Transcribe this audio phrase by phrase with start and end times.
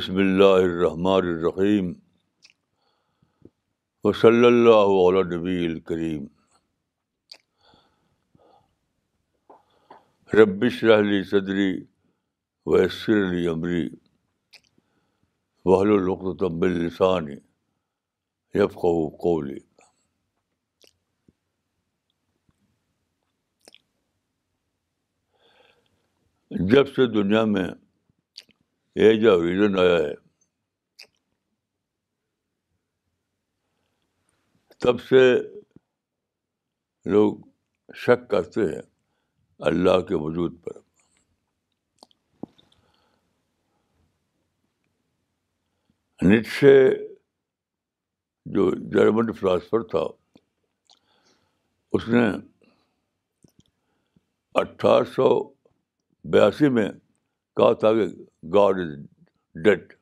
[0.00, 1.92] بسم اللہ الرحمن الرحیم
[4.04, 6.24] وصلی اللہ علیہ نبی الکریم
[10.38, 11.68] ربش رحلی صدری
[12.72, 13.82] ویسر علی عمری
[15.64, 17.36] وحل وحلقب السانی
[18.58, 18.84] یفق
[26.72, 27.68] جب سے دنیا میں
[28.96, 30.14] یہ جو ریزن آیا ہے
[34.82, 35.20] تب سے
[37.10, 37.36] لوگ
[38.04, 38.80] شک کرتے ہیں
[39.68, 40.78] اللہ کے وجود پر
[48.54, 50.02] جو جرمن فلاسفر تھا
[51.96, 52.26] اس نے
[54.60, 55.28] اٹھارہ سو
[56.32, 56.88] بیاسی میں
[57.56, 58.06] کہا تھا کہ
[58.54, 58.92] گاڈ از
[59.64, 59.92] ڈیڈ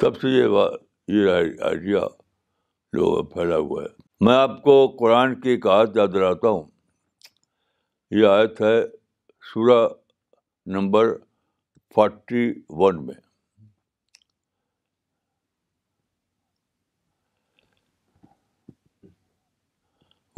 [0.00, 2.00] تب سے یہ آئیڈیا
[2.96, 3.88] لوگوں پھیلا ہوا ہے
[4.26, 6.64] میں آپ کو قرآن کی ایک آیت یاد دلاتا ہوں
[8.20, 8.76] یہ آیت ہے
[9.52, 9.82] سورہ
[10.74, 11.12] نمبر
[11.94, 12.46] فورٹی
[12.80, 13.14] ون میں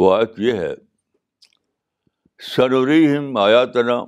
[0.03, 0.73] وہ آیت یہ ہے
[2.47, 3.99] سروریم آیا تنا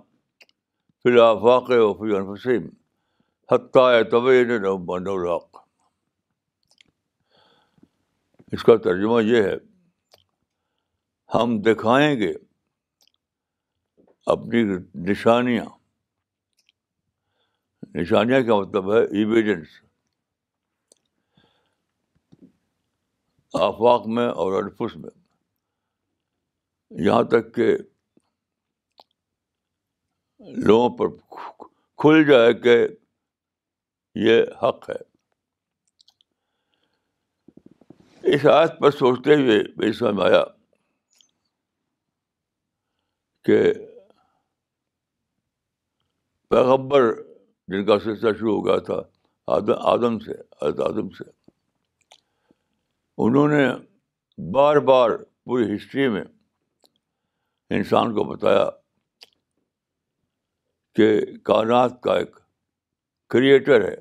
[1.03, 2.59] فی
[3.53, 5.53] حتیٰ حتہ طبع
[8.57, 9.55] اس کا ترجمہ یہ ہے
[11.35, 12.33] ہم دکھائیں گے
[14.37, 14.63] اپنی
[15.11, 15.65] نشانیاں
[17.97, 19.81] نشانیاں کا مطلب ہے ایویڈنس
[23.71, 25.23] آفاق میں اور الفس میں
[27.03, 27.67] یہاں تک کہ
[30.67, 31.07] لوگوں پر
[32.03, 32.77] کھل جائے کہ
[34.27, 35.01] یہ حق ہے
[38.35, 40.43] اس آیت پر سوچتے ہوئے میری سمجھ میں آیا
[43.45, 43.59] کہ
[46.51, 47.13] پیغبر
[47.73, 49.01] جن کا سلسلہ شروع ہو گیا تھا
[49.57, 50.33] آدم آدم سے
[50.63, 51.25] حضرت آدم سے
[53.27, 53.67] انہوں نے
[54.53, 55.11] بار بار
[55.45, 56.23] پوری ہسٹری میں
[57.77, 58.65] انسان کو بتایا
[60.97, 61.09] کہ
[61.45, 62.35] کائنات کا ایک
[63.31, 63.95] کریٹر ہے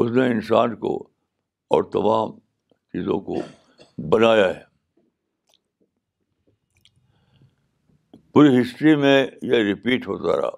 [0.00, 0.94] اس نے انسان کو
[1.74, 2.38] اور تمام
[2.92, 3.40] چیزوں کو
[4.12, 4.60] بنایا ہے
[8.34, 9.20] پوری ہسٹری میں
[9.52, 10.50] یہ ریپیٹ ہوتا رہا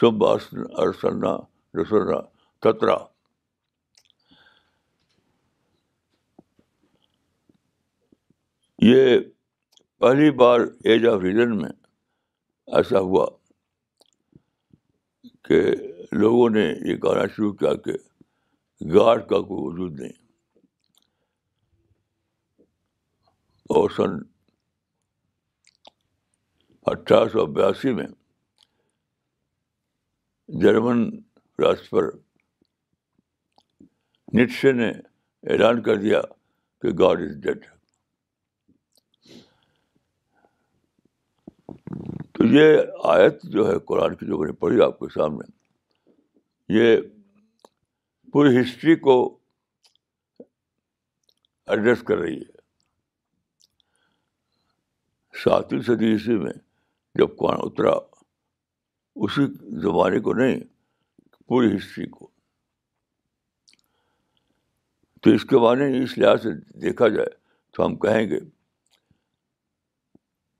[0.00, 1.36] سب آسن ارسنا
[1.80, 2.20] رسنا
[2.66, 2.96] تترا
[8.82, 9.18] یہ
[10.00, 10.60] پہلی بار
[10.92, 11.68] ایج آف ریزن میں
[12.76, 13.26] ایسا ہوا
[15.48, 15.58] کہ
[16.20, 17.92] لوگوں نے یہ گانا شروع کیا کہ
[18.94, 20.12] گاڈ کا کوئی وجود نہیں
[23.76, 24.16] اور سن
[26.92, 28.06] اٹھارہ سو بیاسی میں
[30.62, 31.04] جرمن
[31.64, 32.08] راشٹر
[34.38, 34.88] نٹسے نے
[35.50, 36.20] اعلان کر دیا
[36.82, 37.66] کہ گاڈ از ڈیٹ
[42.40, 42.76] تو یہ
[43.12, 45.46] آیت جو ہے قرآن کی جو میں نے پڑھی آپ کے سامنے
[46.74, 46.96] یہ
[48.32, 49.16] پوری ہسٹری کو
[51.72, 52.58] ایڈریس کر رہی ہے
[55.42, 56.52] ساتویں صدی عیسوی میں
[57.18, 57.92] جب قرآن اترا
[59.26, 59.44] اسی
[59.80, 60.60] زمانے کو نہیں
[61.48, 62.28] پوری ہسٹری کو
[65.22, 66.52] تو اس کے بارے میں اس لحاظ سے
[66.86, 67.30] دیکھا جائے
[67.76, 68.40] تو ہم کہیں گے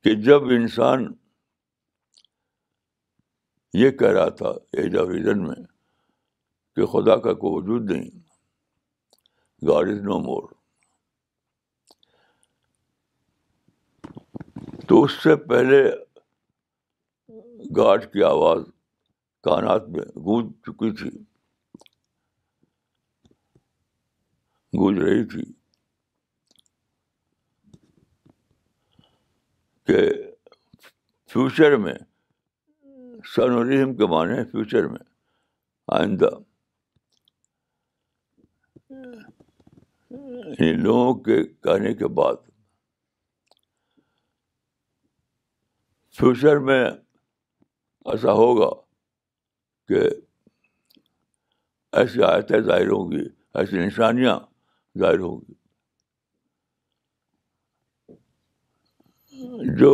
[0.05, 1.07] کہ جب انسان
[3.79, 4.49] یہ کہہ رہا تھا
[4.83, 5.63] ایج آف ریزن میں
[6.77, 8.11] کہ خدا کا کوئی وجود نہیں
[9.69, 10.49] گاڈ از نو مور
[14.89, 15.81] تو اس سے پہلے
[17.77, 18.63] گاڈ کی آواز
[19.45, 21.11] کانات میں گونج چکی تھی
[24.79, 25.45] گونج رہی تھی
[29.87, 30.09] کہ
[31.33, 31.95] فیوچر میں
[33.35, 34.99] سن کے معنی فیوچر میں
[35.99, 36.29] آئندہ
[40.85, 42.37] لوگوں کے کہنے کے بعد
[46.19, 48.71] فیوچر میں ایسا ہوگا
[49.89, 50.01] کہ
[52.01, 53.23] ایسی آیتیں ظاہر ہوں گی
[53.61, 54.39] ایسی نشانیاں
[55.01, 55.55] ظاہر ہوں گی
[59.79, 59.93] جو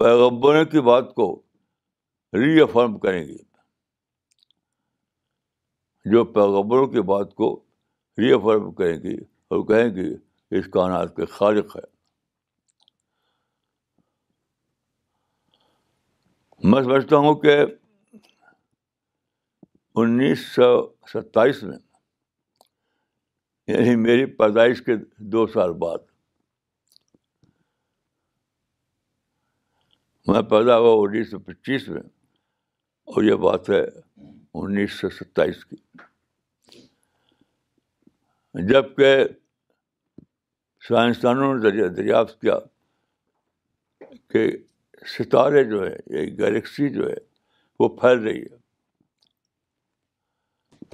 [0.00, 1.24] پیغبروں کی بات کو
[2.40, 3.36] ری افرم کریں گے
[6.12, 7.48] جو پیغبروں کی بات کو
[8.18, 10.08] ری افرم کریں گی اور کہیں گی
[10.58, 11.82] اس کائنات کے خالق ہے
[16.70, 17.58] میں سمجھتا ہوں کہ
[20.04, 20.70] انیس سو
[21.12, 21.78] ستائیس میں
[23.74, 24.96] یعنی میری پیدائش کے
[25.36, 26.09] دو سال بعد
[30.28, 32.00] میں پیدا ہوا انیس سو پچیس میں
[33.06, 33.80] اور یہ بات ہے
[34.62, 35.76] انیس سو ستائیس کی
[38.68, 39.14] جب کہ
[40.88, 42.58] سائنسدانوں نے دریافت کیا
[44.32, 44.46] کہ
[45.16, 47.14] ستارے جو ہے یہ گلیکسی جو ہے
[47.80, 48.56] وہ پھیل رہی ہے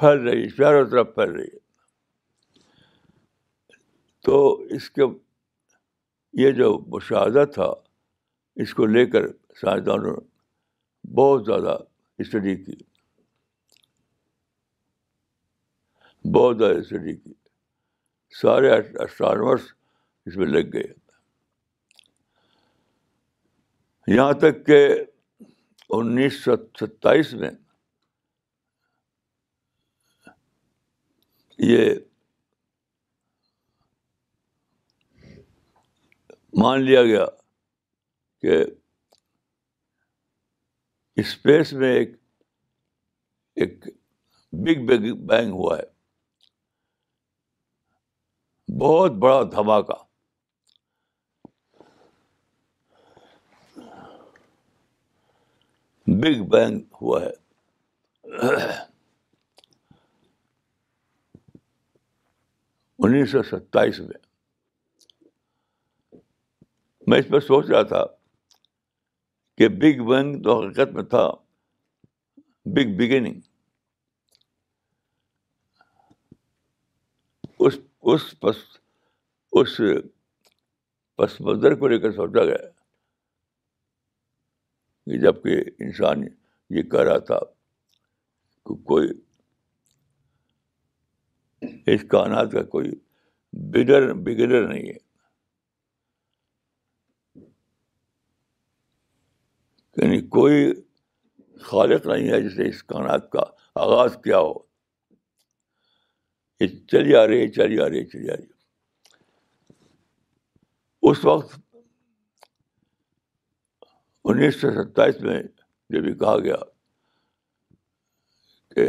[0.01, 1.65] پھیل رہی ہے چاروں طرف پھیل رہی ہے
[4.27, 4.41] تو
[4.77, 5.03] اس کے
[6.43, 7.73] یہ جو مشاہدہ تھا
[8.63, 9.27] اس کو لے کر
[9.61, 11.77] سائنسدانوں نے بہت زیادہ
[12.25, 12.75] اسٹڈی کی
[16.35, 17.33] بہت زیادہ اسٹڈی کی
[18.41, 19.73] سارے اسٹرانس
[20.27, 20.93] اس میں لگ گئے
[24.15, 24.81] یہاں تک کہ
[25.99, 27.51] انیس سو ستائیس میں
[31.69, 31.95] یہ
[36.63, 37.25] مان لیا گیا
[38.47, 38.57] کہ
[41.21, 42.13] اسپیس میں ایک
[43.65, 43.85] ایک
[44.67, 45.85] بگ بگ بینگ ہوا ہے
[48.83, 49.95] بہت بڑا دھماکہ
[56.23, 58.75] بگ بینگ ہوا ہے
[62.99, 63.99] انیس سو ستائیس
[67.07, 68.05] میں اس پہ سوچ رہا تھا
[69.59, 71.29] کہ بگ بینگ تو حقیقت میں تھا
[72.77, 73.41] بگ بگننگ
[77.67, 77.79] اس
[78.13, 78.59] اس اس
[79.53, 79.77] پس
[81.17, 82.57] پس منظر کو لے کر سوچا گیا
[85.07, 86.25] کہ جب کہ انسان
[86.77, 87.39] یہ کہہ رہا تھا
[88.91, 89.09] کوئی
[91.93, 92.91] اس کائنات کا کوئی
[93.73, 94.99] بگنر بگنر نہیں ہے
[100.03, 100.67] یعنی کوئی
[101.67, 103.43] خالق نہیں ہے جسے اس کائنات کا
[103.85, 104.53] آغاز کیا ہو
[106.61, 108.65] یہ چلی آ رہی ہے چلی آ رہی ہے چلی آ رہی ہے
[111.11, 111.59] اس وقت
[114.29, 115.43] انیس سو ستائیس میں
[115.91, 116.57] جب بھی کہا گیا
[118.75, 118.87] کہ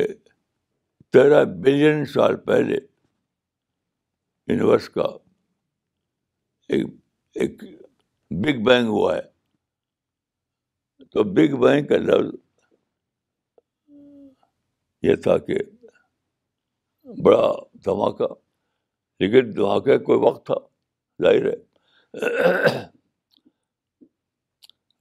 [1.14, 2.78] تیرہ بلین سال پہلے
[4.48, 5.04] یونیورس کا
[6.78, 6.86] ایک
[7.42, 7.64] ایک
[8.44, 9.22] بگ بینگ ہوا ہے
[11.12, 12.34] تو بگ بینگ کا لفظ
[15.06, 15.58] یہ تھا کہ
[17.24, 17.48] بڑا
[17.86, 18.28] دھماکہ
[19.20, 20.56] لیکن دھماکے کوئی وقت تھا
[21.24, 22.76] ظاہر ہے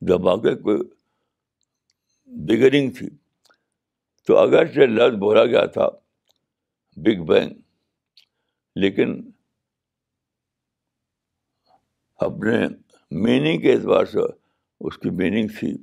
[0.09, 0.79] دھماکے کوئی
[2.49, 3.09] بگننگ تھی
[4.27, 5.89] تو اگر سے لفظ بولا گیا تھا
[7.07, 7.53] بگ بینگ
[8.83, 9.21] لیکن
[12.27, 12.65] اپنے
[13.25, 14.21] میننگ کے اعتبار سے
[14.87, 15.75] اس کی میننگ تھی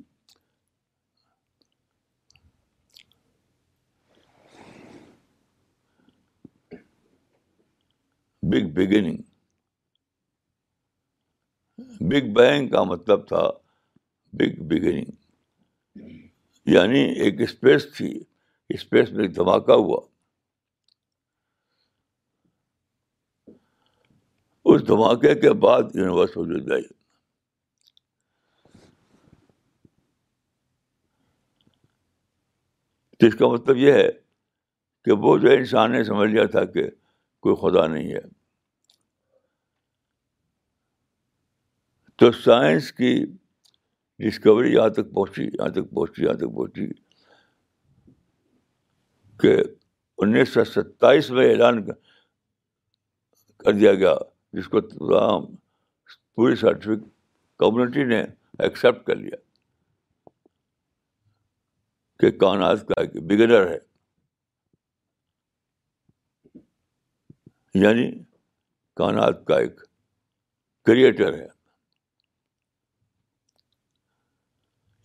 [8.51, 9.21] بگ بگننگ
[12.11, 13.47] بگ بینگ کا مطلب تھا
[14.39, 15.11] بگ بگننگ
[16.73, 18.09] یعنی ایک اسپیس تھی
[18.75, 19.99] اسپیس میں ایک دھماکہ ہوا
[24.71, 26.83] اس دھماکے کے بعد یونیورس وجود جل گئی
[33.27, 34.07] اس کا مطلب یہ ہے
[35.05, 36.83] کہ وہ جو انسان نے سمجھ لیا تھا کہ
[37.43, 38.19] کوئی خدا نہیں ہے
[42.21, 43.13] تو سائنس کی
[44.27, 46.87] ڈسکوری یہاں تک پہنچی یہاں تک پہنچی یہاں تک پہنچی
[49.41, 49.55] کہ
[50.23, 54.13] انیس سو ستائیس میں اعلان کر دیا گیا
[54.57, 55.45] جس کو تمام
[56.35, 57.03] پوری سائنٹیفک
[57.59, 58.21] کمیونٹی نے
[58.67, 59.37] ایکسیپٹ کر لیا
[62.19, 63.77] کہ کانات کا بگنر ہے
[67.81, 68.09] یعنی
[68.97, 69.79] کائنات کا ایک
[70.85, 71.47] کریٹر ہے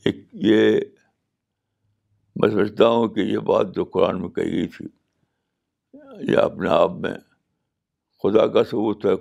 [0.09, 0.79] ایک یہ
[2.41, 4.87] میں سمجھتا ہوں کہ یہ بات جو قرآن میں کہی گئی تھی
[6.33, 7.15] یا اپنے آپ میں
[8.23, 9.15] خدا کا ثبوت ہے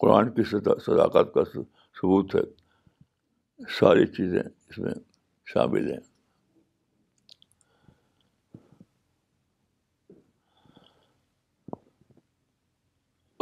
[0.00, 0.42] قرآن کی
[0.86, 2.42] صداقت کا ثبوت ہے
[3.78, 4.94] ساری چیزیں اس میں
[5.52, 5.98] شامل ہیں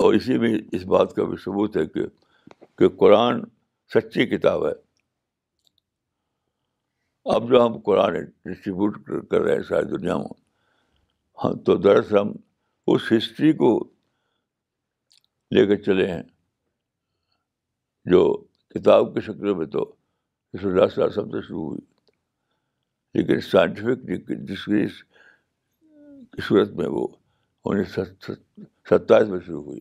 [0.04, 2.04] اور اسی میں اس بات کا بھی ثبوت ہے کہ
[2.78, 3.40] کہ قرآن
[3.94, 4.72] سچی کتاب ہے
[7.34, 9.00] اب جو ہم قرآن ڈسٹریبیوٹ
[9.30, 10.36] کر رہے ہیں ساری دنیا میں ہم
[11.44, 12.32] ہاں، تو دراصل ہم
[12.94, 13.70] اس ہسٹری کو
[15.58, 16.22] لے کے چلے ہیں
[18.12, 18.22] جو
[18.74, 19.84] کتاب کی شکل میں تو
[20.60, 21.80] سے شروع ہوئی
[23.18, 25.02] لیکن سائنٹیفک ڈسکریز
[26.36, 27.06] کی صورت میں وہ
[27.70, 28.32] انیس سو
[28.90, 29.80] ستائیس میں شروع ہوئی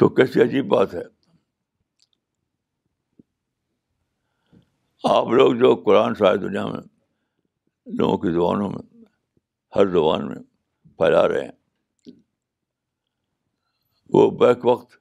[0.00, 1.02] تو کیسی عجیب بات ہے
[5.14, 6.80] آپ لوگ جو قرآن ساری دنیا میں
[7.98, 8.82] لوگوں کی زبانوں میں
[9.76, 10.36] ہر زبان میں
[10.98, 12.12] پھیلا رہے ہیں
[14.14, 14.96] وہ بیک وقت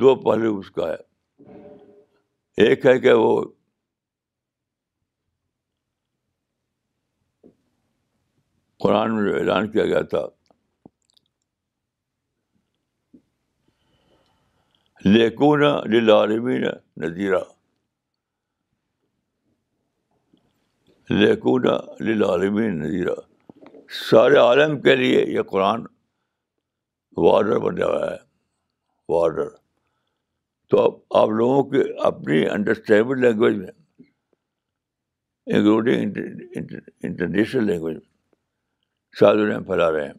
[0.00, 1.56] دو پہلو اس کا ہے
[2.66, 3.40] ایک ہے کہ وہ
[8.82, 10.26] قرآن میں جو اعلان کیا گیا تھا
[15.04, 16.64] للعالمین لالمین
[21.20, 21.64] لیکون
[22.08, 23.14] للعالمین نذیرہ
[24.10, 25.82] سارے عالم کے لیے یہ قرآن
[27.26, 28.16] وارڈر بن جایا ہے
[29.14, 29.48] وارڈر
[30.70, 33.68] تو اب آپ لوگوں کے اپنی انڈرسٹینڈ لینگویج میں
[35.52, 36.18] انکلوڈنگ
[36.56, 38.10] انٹرنیشنل لینگویج میں
[39.20, 40.10] سادر پھیلا رہے ہیں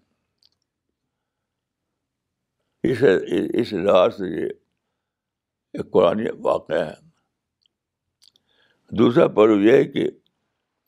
[2.92, 3.04] اس
[3.62, 4.46] اس اظہار سے یہ
[5.78, 7.02] ایک قرآن واقعہ ہے
[8.98, 10.08] دوسرا پہلو یہ ہے کہ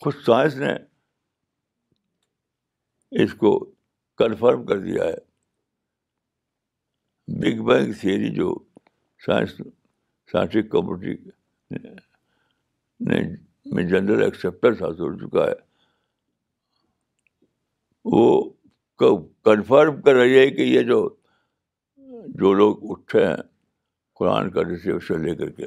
[0.04, 0.74] خود سائنس نے
[3.24, 3.58] اس کو
[4.18, 5.18] کنفرم کر دیا ہے
[7.42, 8.54] بگ بینگ تھیوری جو
[9.26, 9.52] سائنس
[10.32, 11.16] سائنٹفک کمیونٹی
[13.10, 13.20] نے
[13.76, 15.64] میں جنرل ایکسیپٹنس حاصل ہو چکا ہے
[18.12, 18.24] وہ
[19.00, 20.98] کنفرم کر رہی ہے کہ یہ جو
[22.40, 23.36] جو لوگ اٹھے ہیں
[24.20, 25.66] قرآن کا رسیپشن لے کر کے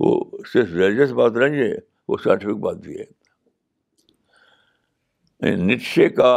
[0.00, 0.10] وہ
[0.52, 1.74] صرف ریلیجس بات نہیں ہے
[2.08, 3.04] وہ سائنٹیفک بات بھی ہے
[5.56, 6.30] نشے یعنی کا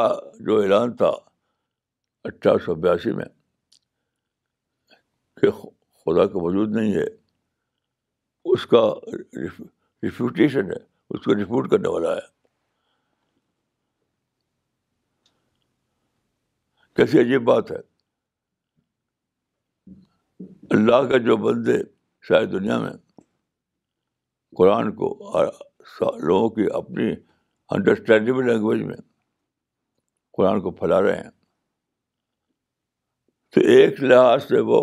[0.48, 1.10] جو اعلان تھا
[2.30, 3.26] اٹھارہ سو بیاسی میں
[5.42, 7.06] کہ خدا کا وجود نہیں ہے
[8.54, 8.84] اس کا
[10.04, 10.80] ریفیوٹیشن ہے
[11.16, 12.30] اس کو ریفیوٹ کرنے والا ہے
[16.96, 17.78] کیسی عجیب بات ہے
[20.76, 21.76] اللہ کا جو بندے
[22.28, 22.92] شاید دنیا میں
[24.58, 25.08] قرآن کو
[26.28, 27.08] لوگوں کی اپنی
[27.76, 28.96] انڈرسٹینڈیبل لینگویج میں
[30.38, 31.30] قرآن کو پھیلا رہے ہیں
[33.56, 34.80] تو ایک لحاظ سے وہ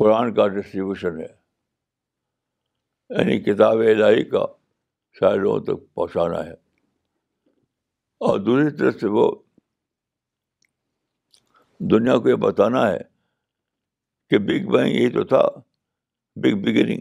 [0.00, 4.44] قرآن کا ڈسٹریبیوشن ہے یعنی کتاب الہی کا
[5.20, 6.64] شاید لوگوں تک پہنچانا ہے
[8.24, 9.30] اور دوسری طرف سے وہ
[11.90, 12.98] دنیا کو یہ بتانا ہے
[14.30, 15.40] کہ بگ بینگ یہ تو تھا
[16.42, 17.00] بگ بگننگ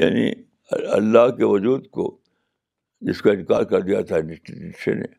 [0.00, 0.30] یعنی
[0.96, 2.06] اللہ کے وجود کو
[3.08, 5.10] جس کا انکار کر دیا تھا نیچے نے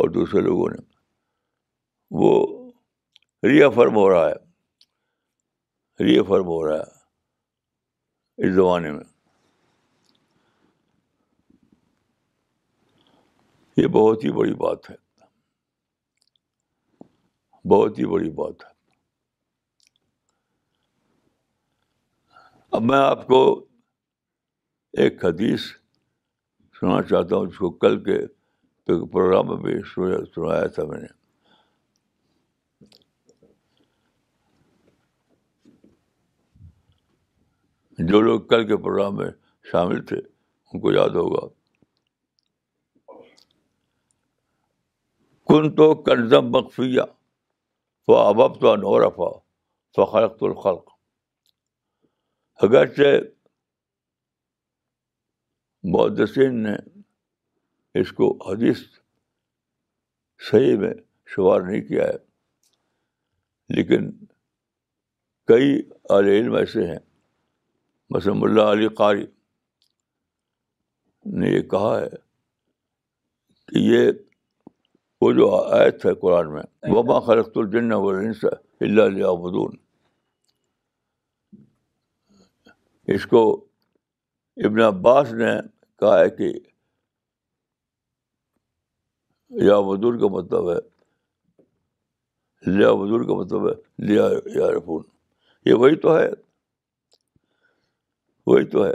[0.00, 0.80] اور دوسرے لوگوں نے
[2.22, 2.32] وہ
[3.48, 9.10] ری افرم ہو رہا ہے ری افرم ہو رہا ہے اس زمانے میں
[13.76, 14.94] یہ بہت ہی بڑی بات ہے
[17.68, 18.70] بہت ہی بڑی بات ہے
[22.76, 23.38] اب میں آپ کو
[25.02, 25.60] ایک حدیث
[26.80, 28.18] سنانا چاہتا ہوں جس کو کل کے
[28.86, 29.78] پروگرام میں بھی
[30.34, 31.08] سنایا تھا میں نے
[38.08, 39.30] جو لوگ کل کے پروگرام میں
[39.72, 41.46] شامل تھے ان کو یاد ہوگا
[45.52, 47.02] کن تو کنزم مخفیہ
[48.06, 49.26] تو ابب تو انورفا
[49.96, 50.70] فخرق تو
[52.64, 53.18] اگرچہ
[56.34, 56.72] تو نے
[58.00, 58.80] اس کو حدیث
[60.50, 60.92] صحیح میں
[61.34, 62.16] شمار نہیں کیا ہے
[63.76, 64.10] لیکن
[65.52, 65.70] کئی
[66.18, 66.98] علیہ علم ایسے ہیں
[68.14, 69.26] مثلاً اللہ علی قاری
[71.40, 72.10] نے یہ کہا ہے
[73.68, 74.10] کہ یہ
[75.22, 76.62] وہ جو آیت ہے قرآن میں
[76.92, 77.88] وبا خلق الجن
[79.42, 79.74] بدون
[83.16, 83.42] اس کو
[84.68, 85.50] ابن عباس نے
[86.00, 86.50] کہا ہے کہ
[89.68, 90.76] یا بدور کا مطلب ہے
[92.78, 93.74] لیا بدور کا مطلب ہے
[94.08, 94.26] لیا
[94.60, 95.02] یا رفون
[95.68, 96.28] یہ وہی تو ہے
[98.46, 98.92] وہی تو ہے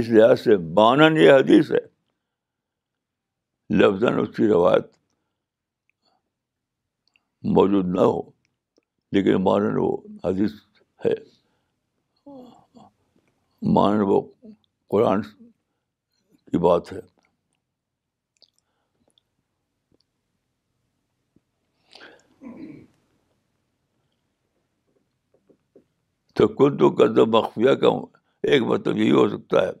[0.00, 1.90] اس لحاظ سے بانن یہ حدیث ہے
[3.80, 4.86] لفظ اس کی روایت
[7.58, 8.18] موجود نہ ہو
[9.16, 10.50] لیکن مانن وہ حدیث
[11.04, 11.12] ہے
[13.76, 14.20] مانن وہ
[14.94, 17.00] قرآن کی بات ہے
[26.40, 27.88] تو قد و قدم مخفیہ کا
[28.52, 29.72] ایک مطلب یہی ہو سکتا ہے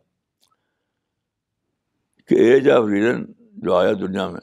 [2.28, 3.24] کہ ایج آف ریزن
[3.66, 4.40] جو آیا دنیا میں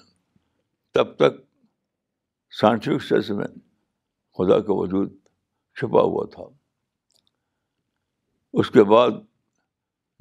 [0.94, 1.40] تب تک
[2.60, 3.46] سائنٹیفک سیس میں
[4.38, 5.10] خدا کا وجود
[5.80, 6.44] چھپا ہوا تھا
[8.62, 9.18] اس کے بعد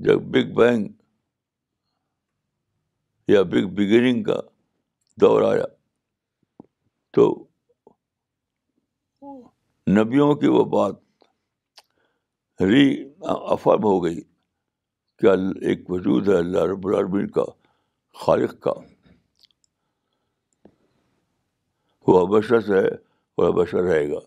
[0.09, 0.88] جب بگ بینگ
[3.33, 4.40] یا بگ بگننگ کا
[5.21, 5.64] دور آیا
[7.14, 7.28] تو
[10.00, 11.00] نبیوں کی وہ بات
[12.71, 12.87] ری
[13.55, 15.33] افرم ہو گئی کیا
[15.69, 17.45] ایک وجود ہے اللہ رب العربین کا
[18.22, 18.72] خالق کا
[22.06, 22.87] وہ ابش ہے
[23.38, 24.20] وہ ابشر رہے گا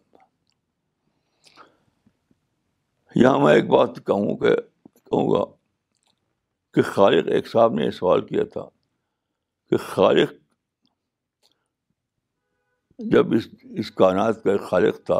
[3.21, 5.43] یہاں میں ایک بات کہوں کہ کہوں گا
[6.73, 8.61] کہ خالق ایک صاحب نے یہ سوال کیا تھا
[9.69, 10.31] کہ خالق
[13.13, 13.47] جب اس
[13.81, 15.19] اس کائنات کا خالق تھا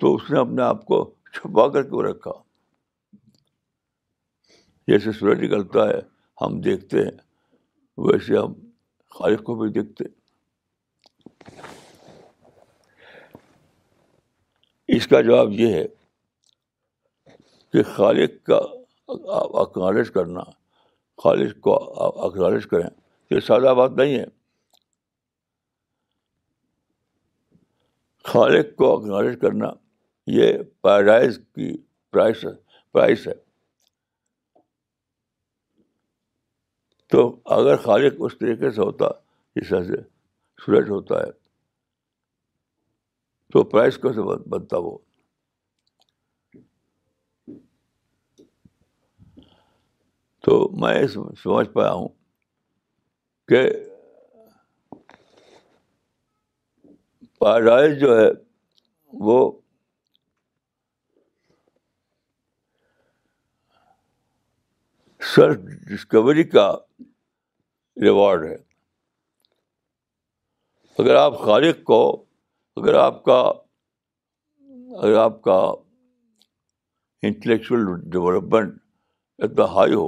[0.00, 1.04] تو اس نے اپنے آپ کو
[1.34, 2.32] چھپا کر کیوں رکھا
[4.92, 6.00] جیسے سورج نکلتا ہے
[6.42, 7.16] ہم دیکھتے ہیں
[8.04, 8.52] ویسے ہم
[9.18, 10.04] خالق کو بھی دیکھتے
[14.96, 15.84] اس کا جواب یہ ہے
[17.72, 18.58] کہ خالق کا
[19.40, 20.42] آپ اکنالج کرنا
[21.22, 22.88] خالص کو آپ اکنالج کریں
[23.30, 24.24] یہ سادہ بات نہیں ہے
[28.32, 29.70] خالق کو اکنالج کرنا
[30.36, 31.76] یہ پیراڈائز کی
[32.12, 32.44] پرائس
[32.92, 33.32] پرائس ہے
[37.16, 37.22] تو
[37.54, 39.06] اگر خالق اس طریقے سے ہوتا
[39.56, 40.00] جس طرح سے
[40.64, 41.30] سورج ہوتا ہے
[43.52, 44.22] تو پرائز کیسے
[44.54, 44.96] بنتا وہ
[50.46, 52.08] تو میں اس سمجھ پایا ہوں
[53.52, 53.64] کہ
[57.40, 58.28] پیراڈائز جو ہے
[59.30, 59.38] وہ
[65.34, 65.56] سیلف
[65.88, 66.66] ڈسکوری کا
[68.02, 68.54] ریوارڈ ہے
[71.02, 71.98] اگر آپ خالق کو
[72.80, 73.38] اگر آپ کا
[75.02, 75.56] اگر آپ کا
[77.30, 78.76] انٹلیکچوئل ڈیولپمنٹ
[79.44, 80.06] اتنا ہائی ہو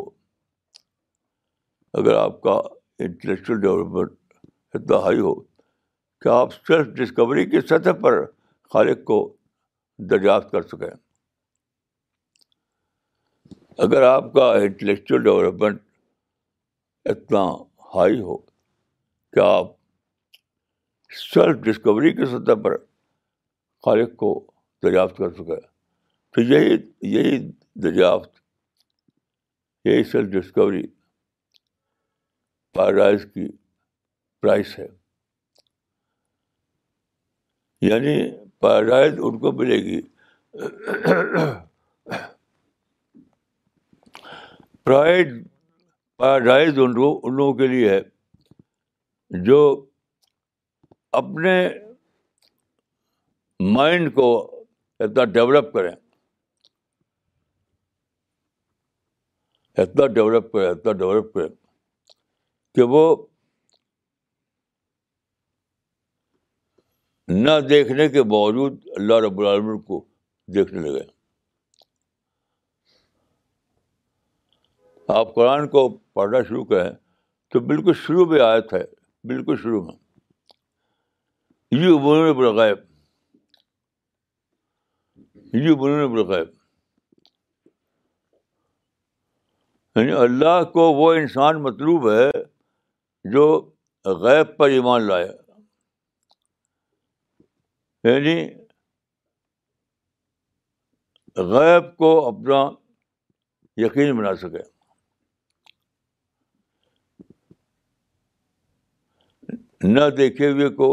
[2.01, 2.55] اگر آپ کا
[3.05, 4.39] انٹلیکچوئل ڈیولپمنٹ
[4.75, 5.35] اتنا ہائی ہو
[6.21, 8.25] کہ آپ سیلف ڈسکوری کی سطح پر
[8.73, 9.21] خالق کو
[10.11, 10.91] دریافت کر سکیں
[13.85, 15.81] اگر آپ کا انٹلیکچوئل ڈیولپمنٹ
[17.11, 17.41] اتنا
[17.95, 19.71] ہائی ہو کہ آپ
[21.19, 22.77] سیلف ڈسکوری کی سطح پر
[23.85, 24.31] خالق کو
[24.85, 25.55] دریافت کر سکیں
[26.33, 26.77] تو یہی
[27.13, 27.39] یہی
[27.83, 28.31] دریافت
[29.89, 30.83] یہی سیلف ڈسکوری
[32.75, 33.47] پیراڈائز کی
[34.43, 34.87] پرائس ہے
[37.91, 38.19] یعنی
[38.61, 40.01] پیراڈائز ان کو ملے گی
[44.89, 45.33] پرائڈ
[46.19, 49.57] ان ان لوگوں کے لیے ہے جو
[51.21, 51.53] اپنے
[53.75, 54.29] مائنڈ کو
[55.07, 55.91] اتنا ڈیولپ کریں
[59.77, 61.49] اتنا ڈیولپ کریں اتنا ڈیولپ کریں
[62.75, 63.05] کہ وہ
[67.45, 70.05] نہ دیکھنے کے باوجود اللہ رب العالمین کو
[70.55, 71.07] دیکھنے لگے
[75.17, 76.91] آپ قرآن کو پڑھنا شروع کریں
[77.51, 78.83] تو بالکل شروع میں آیت ہے
[79.29, 79.95] بالکل شروع میں
[81.83, 82.85] یو عبرون عبر غیب
[85.65, 86.43] یو عبر ابر
[90.01, 92.31] یعنی اللہ کو وہ انسان مطلوب ہے
[93.33, 93.47] جو
[94.23, 95.27] غیب پر ایمان لائے
[98.05, 98.37] یعنی
[101.55, 102.63] غیب کو اپنا
[103.85, 104.69] یقین بنا سکے
[109.85, 110.91] نہ دیکھے ہوئے کو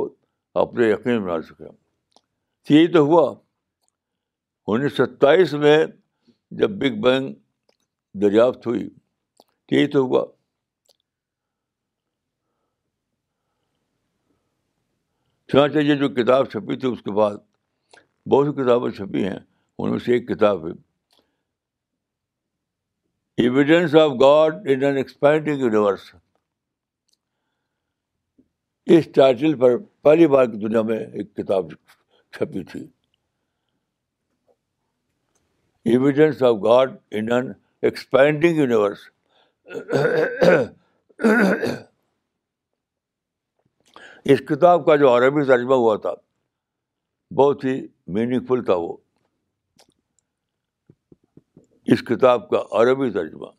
[0.64, 3.30] اپنے یقین بنا سکے تو یہی تو ہوا
[4.74, 5.78] انیس سو ستائیس میں
[6.60, 7.34] جب بگ بینگ
[8.22, 8.88] دریافت ہوئی
[9.72, 10.26] یہی تو ہوا
[15.52, 17.36] چنانچہ یہ جو کتاب چھپی تھی اس کے بعد
[18.32, 19.40] بہت سی کتابیں چھپی ہیں
[19.80, 20.72] ان میں سے ایک کتاب ہے
[23.44, 26.14] evidence of God expanding universe
[28.94, 31.70] us title پر پہلی بار کی دنیا میں ایک کتاب
[32.38, 32.80] چھپی تھی
[35.92, 37.52] evidence of God in an
[37.90, 39.00] expanding universe
[44.34, 46.14] اس کتاب کا جو عربی ترجمہ ہوا تھا
[47.40, 47.80] بہت ہی
[48.18, 48.96] میننگ فل تھا وہ
[51.94, 53.50] اس کتاب کا عربی ترجمہ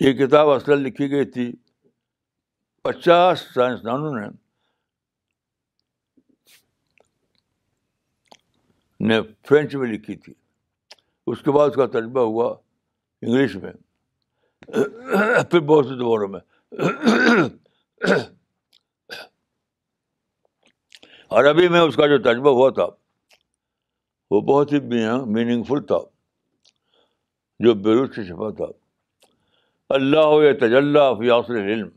[0.00, 1.50] یہ کتاب اصل لکھی گئی تھی
[2.82, 4.26] پچاس سائنسدانوں نے
[9.08, 10.32] نے فرینچ میں لکھی تھی
[11.32, 12.48] اس کے بعد اس کا تجربہ ہوا
[13.22, 13.72] انگلش میں
[14.70, 16.40] پھر بہت سے دوروں میں
[21.40, 22.86] عربی میں اس کا جو تجربہ ہوا تھا
[24.30, 24.80] وہ بہت ہی
[25.38, 25.98] میننگ فل تھا
[27.64, 28.66] جو بیروت سے چھپا تھا
[29.94, 31.88] اللہ ہوئے تجلّہ فی آصر علم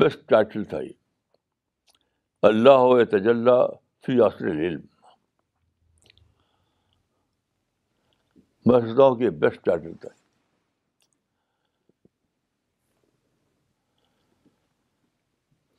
[0.00, 3.64] بیسٹ ٹائٹل تھا یہ اللہ ہوئے تجلح
[4.06, 4.80] فیاست علم
[9.40, 10.08] بیسٹ ٹائٹل تھا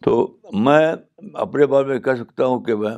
[0.05, 0.17] تو
[0.65, 0.85] میں
[1.45, 2.95] اپنے بارے میں کہہ سکتا ہوں کہ میں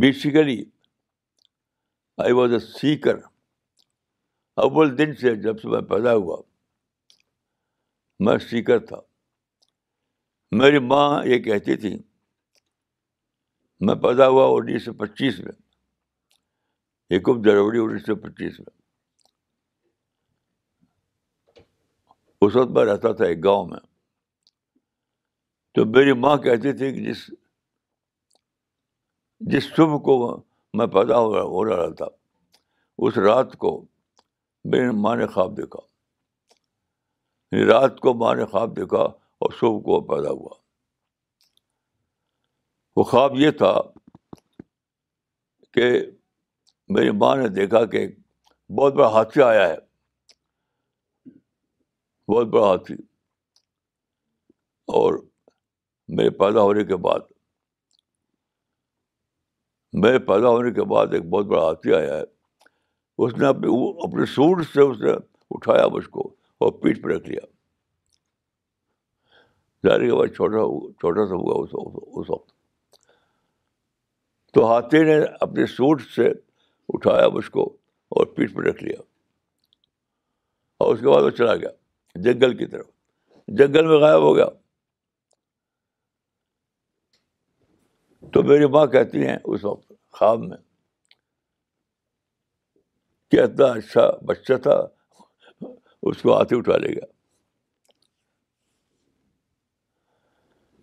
[0.00, 0.62] basically
[2.20, 3.16] I was a seeker
[4.62, 6.40] اول دن سے جب سے میں پیدا ہوا
[8.26, 8.96] میں سیکر تھا
[10.58, 11.96] میری ماں یہ کہتی تھی
[13.86, 15.52] میں پیدا ہوا انیس سو پچیس میں
[17.14, 18.74] ایک جنوری انیس سو پچیس میں
[22.44, 23.80] اس وقت میں رہتا تھا ایک گاؤں میں
[25.74, 27.26] تو میری ماں کہتی تھی کہ جس
[29.52, 30.16] جس صبح کو
[30.78, 32.06] میں پیدا ہو رہا ہو رہا تھا
[33.06, 33.70] اس رات کو
[34.72, 35.80] میری ماں نے خواب دیکھا
[37.54, 38.98] یعنی رات کو ماں نے خواب دیکھا
[39.42, 40.54] اور صبح کو پیدا ہوا
[42.96, 43.72] وہ خواب یہ تھا
[45.74, 45.90] کہ
[46.96, 48.06] میری ماں نے دیکھا کہ
[48.78, 49.76] بہت بڑا حادثہ آیا ہے
[52.32, 52.94] بہت بڑا حادثی
[55.00, 55.18] اور
[56.16, 57.31] میرے پیدا ہونے کے بعد
[60.00, 62.22] میں پیدا ہونے کے بعد ایک بہت بڑا ہاتھی آیا ہے
[63.24, 63.68] اس نے اپنے
[64.04, 65.10] اپنے سوٹ سے اس نے
[65.54, 66.28] اٹھایا مجھ کو
[66.64, 67.40] اور پیٹ پہ رکھ لیا
[69.88, 70.58] جانے کے بعد چھوٹا
[71.00, 72.50] چھوٹا سا ہوا اس وقت
[74.54, 76.26] تو ہاتھی نے اپنے سوٹ سے
[76.94, 77.62] اٹھایا مجھ کو
[78.16, 79.00] اور پیٹ پہ رکھ لیا
[80.84, 81.68] اور اس کے بعد وہ چلا گیا
[82.22, 82.86] جنگل کی طرف
[83.58, 84.46] جنگل میں غائب ہو گیا
[88.32, 90.56] تو میری ماں کہتی ہیں اس وقت خواب میں
[93.30, 94.76] کہ اتنا اچھا بچہ تھا
[96.10, 97.06] اس کو ہاتھیں اٹھا لے گا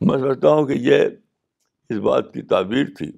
[0.07, 0.97] میں سمجھتا ہوں کہ یہ
[1.93, 3.09] اس بات کی تعبیر تھی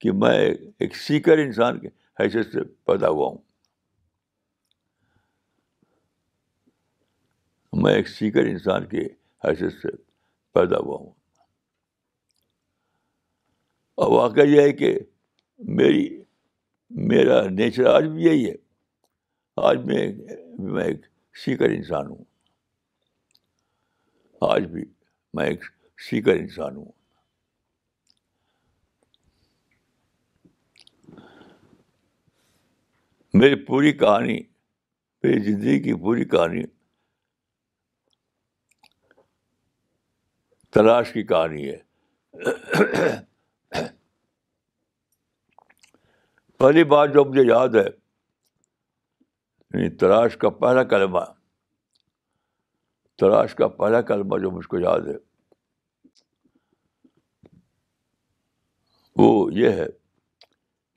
[0.00, 0.34] کہ میں
[0.82, 1.88] ایک سیکر انسان کے
[2.20, 3.38] حیثیت سے پیدا ہوا ہوں
[7.82, 9.00] میں ایک سیکر انسان کی
[9.44, 9.88] حیثیت سے
[10.54, 11.10] پیدا ہوا ہوں
[14.00, 14.96] اور واقعہ یہ ہے کہ
[15.78, 16.08] میری
[17.10, 18.54] میرا نیچر آج بھی یہی ہے
[19.66, 20.02] آج میں
[20.72, 21.04] میں ایک
[21.44, 22.24] سیکر انسان ہوں
[24.50, 24.84] آج بھی
[25.34, 25.64] میں ایک
[26.10, 26.90] سیکر انسان ہوں
[33.42, 34.38] میری پوری کہانی
[35.22, 36.62] میری زندگی کی پوری کہانی
[40.74, 43.22] تلاش کی کہانی ہے
[46.64, 51.20] پہلی بات جو مجھے یاد ہے یعنی تلاش کا پہلا کلمہ
[53.20, 55.16] تلاش کا پہلا کلمہ جو مجھ کو یاد ہے
[59.22, 59.86] وہ یہ ہے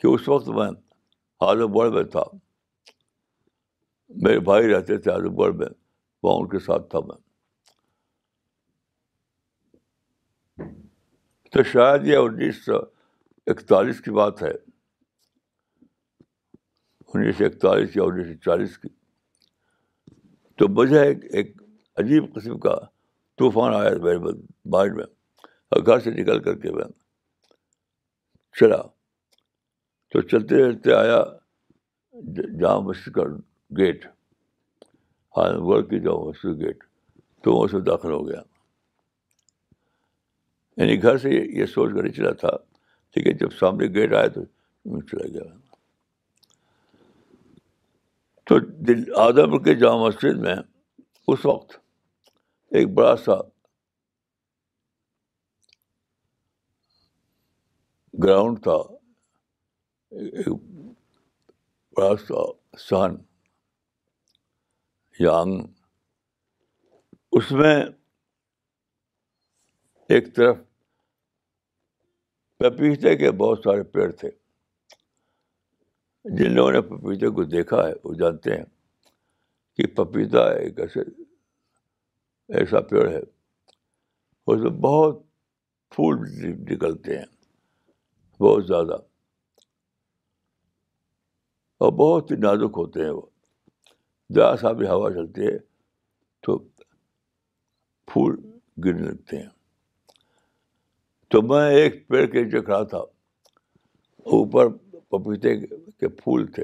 [0.01, 0.67] کہ اس وقت میں
[1.47, 2.23] عالم گڑھ میں تھا
[4.23, 5.67] میرے بھائی رہتے تھے عالم گڑھ میں
[6.23, 7.19] وہاں ان کے ساتھ تھا میں
[11.51, 12.75] تو شاید یہ انیس سو
[13.55, 14.53] اکتالیس کی بات ہے
[17.13, 18.87] انیس سو اکتالیس یا انیس سو چالیس کی
[20.57, 21.55] تو مجھے ایک ایک
[22.01, 22.75] عجیب قسم کا
[23.39, 24.17] طوفان آیا میرے
[24.71, 25.03] مائنڈ میں
[25.71, 26.83] اور گھر سے نکل کر کے میں
[28.59, 28.81] چلا
[30.11, 31.23] تو چلتے چلتے آیا
[32.61, 33.23] جامع مسجد کا
[33.77, 34.05] گیٹ
[35.37, 36.83] حال گڑھ کی جامع مسجد گیٹ
[37.43, 38.41] تو وہ اسے داخل ہو گیا
[40.77, 42.55] یعنی گھر سے یہ سوچ کر ہی چلا تھا
[43.15, 45.43] لیکن جب سامنے گیٹ آیا تو چلا گیا
[48.47, 48.57] تو
[48.87, 50.55] دل آدم کے جامع مسجد میں
[51.33, 51.73] اس وقت
[52.79, 53.35] ایک بڑا سا
[58.23, 58.75] گراؤنڈ تھا
[60.21, 60.47] ایک
[61.97, 62.45] بڑا سا
[62.87, 63.15] سہن
[65.19, 65.35] یا
[67.39, 67.75] اس میں
[70.15, 70.57] ایک طرف
[72.59, 74.29] پپیتے کے بہت سارے پیڑ تھے
[76.35, 78.63] جن لوگوں نے پپیتے کو دیکھا ہے وہ جانتے ہیں
[79.75, 81.01] کہ پپیتا ایک ایسے
[82.59, 85.21] ایسا پیڑ ہے اس میں بہت
[85.95, 86.17] پھول
[86.71, 87.25] نکلتے ہیں
[88.41, 88.97] بہت زیادہ
[91.85, 95.57] اور بہت ہی نازک ہوتے ہیں وہ سا بھی ہوا چلتی ہے
[96.45, 96.57] تو
[98.11, 98.35] پھول
[98.85, 99.49] گرنے لگتے ہیں
[101.31, 102.97] تو میں ایک پیڑ کے نیچے کھڑا تھا
[104.37, 104.67] اوپر
[105.09, 105.55] پپیتے
[105.99, 106.63] کے پھول تھے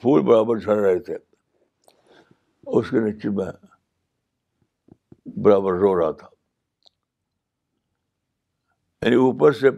[0.00, 1.14] پھول برابر جھڑ رہے تھے
[2.78, 3.50] اس کے نیچے میں
[5.42, 6.26] برابر رو رہا تھا
[9.04, 9.70] یعنی اوپر سے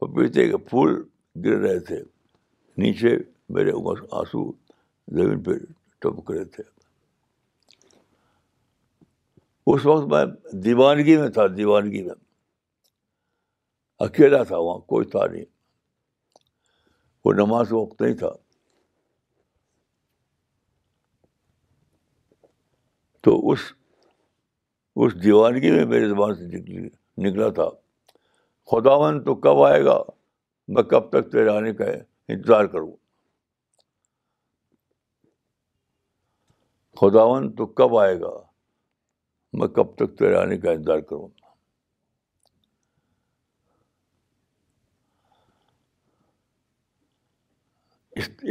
[0.00, 0.94] پپیتے کے پھول
[1.44, 2.02] گر رہے تھے
[2.82, 3.16] نیچے
[3.54, 3.70] میرے
[4.18, 4.50] آنسو
[5.16, 5.52] زمین پہ
[6.04, 6.62] ٹپک رہے تھے
[9.72, 10.24] اس وقت میں
[10.64, 12.14] دیوانگی میں تھا دیوانگی میں
[14.08, 15.44] اکیلا تھا وہاں کوئی تھا نہیں
[17.24, 18.28] وہ نماز وقت نہیں تھا
[23.24, 23.60] تو اس
[25.04, 26.88] اس دیوانگی میں میرے زبان سے نکلی
[27.28, 27.68] نکلا تھا
[28.72, 29.98] خداون تو کب آئے گا
[30.74, 31.90] میں کب تک تیرے آنے کا
[32.34, 32.90] انتظار کروں
[37.00, 38.32] خداون تو کب آئے گا
[39.58, 41.28] میں کب تک تیرے آنے کا انتظار کروں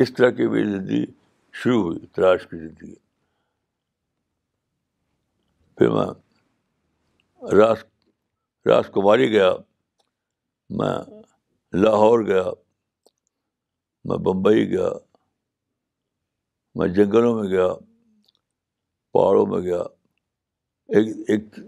[0.01, 1.03] اس طرح کی میری زندگی
[1.61, 2.93] شروع ہوئی تلاش کی زندگی
[5.77, 6.05] پھر میں
[7.57, 7.83] راس
[8.69, 9.51] راج کماری گیا
[10.79, 10.95] میں
[11.83, 12.43] لاہور گیا
[14.07, 14.89] میں بمبئی گیا
[16.77, 17.67] میں جنگلوں میں گیا
[19.13, 19.81] پہاڑوں میں گیا
[20.97, 21.59] ایک ایک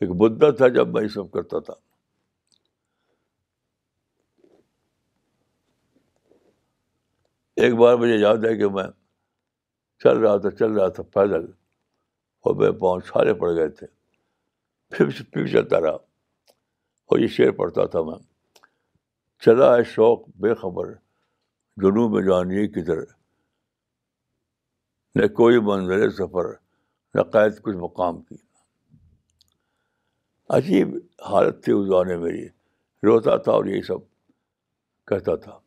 [0.00, 1.74] ایک بدھا تھا جب میں یہ سب کرتا تھا
[7.62, 8.82] ایک بار مجھے یاد ہے کہ میں
[10.02, 11.44] چل رہا تھا چل رہا تھا پیدل
[12.48, 13.86] اور پاؤں چھالے پڑ گئے تھے
[14.96, 15.94] پھر پھر چلتا رہا
[17.10, 18.16] اور یہ شعر پڑھتا تھا میں
[19.44, 20.92] چلا ہے شوق بے خبر
[21.82, 23.00] جنوب میں جانیے کدھر
[25.20, 26.52] نہ کوئی منظر سفر
[27.14, 28.36] نہ قید کچھ مقام کی
[30.56, 30.94] عجیب
[31.30, 32.46] حالت تھی اس زمانے میری
[33.06, 34.04] روتا تھا اور یہی سب
[35.08, 35.58] کہتا تھا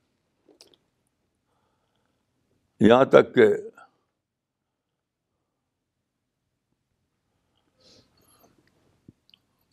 [2.88, 3.46] یہاں تک کہ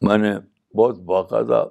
[0.07, 0.33] میں نے
[0.79, 1.65] بہت باقاعدہ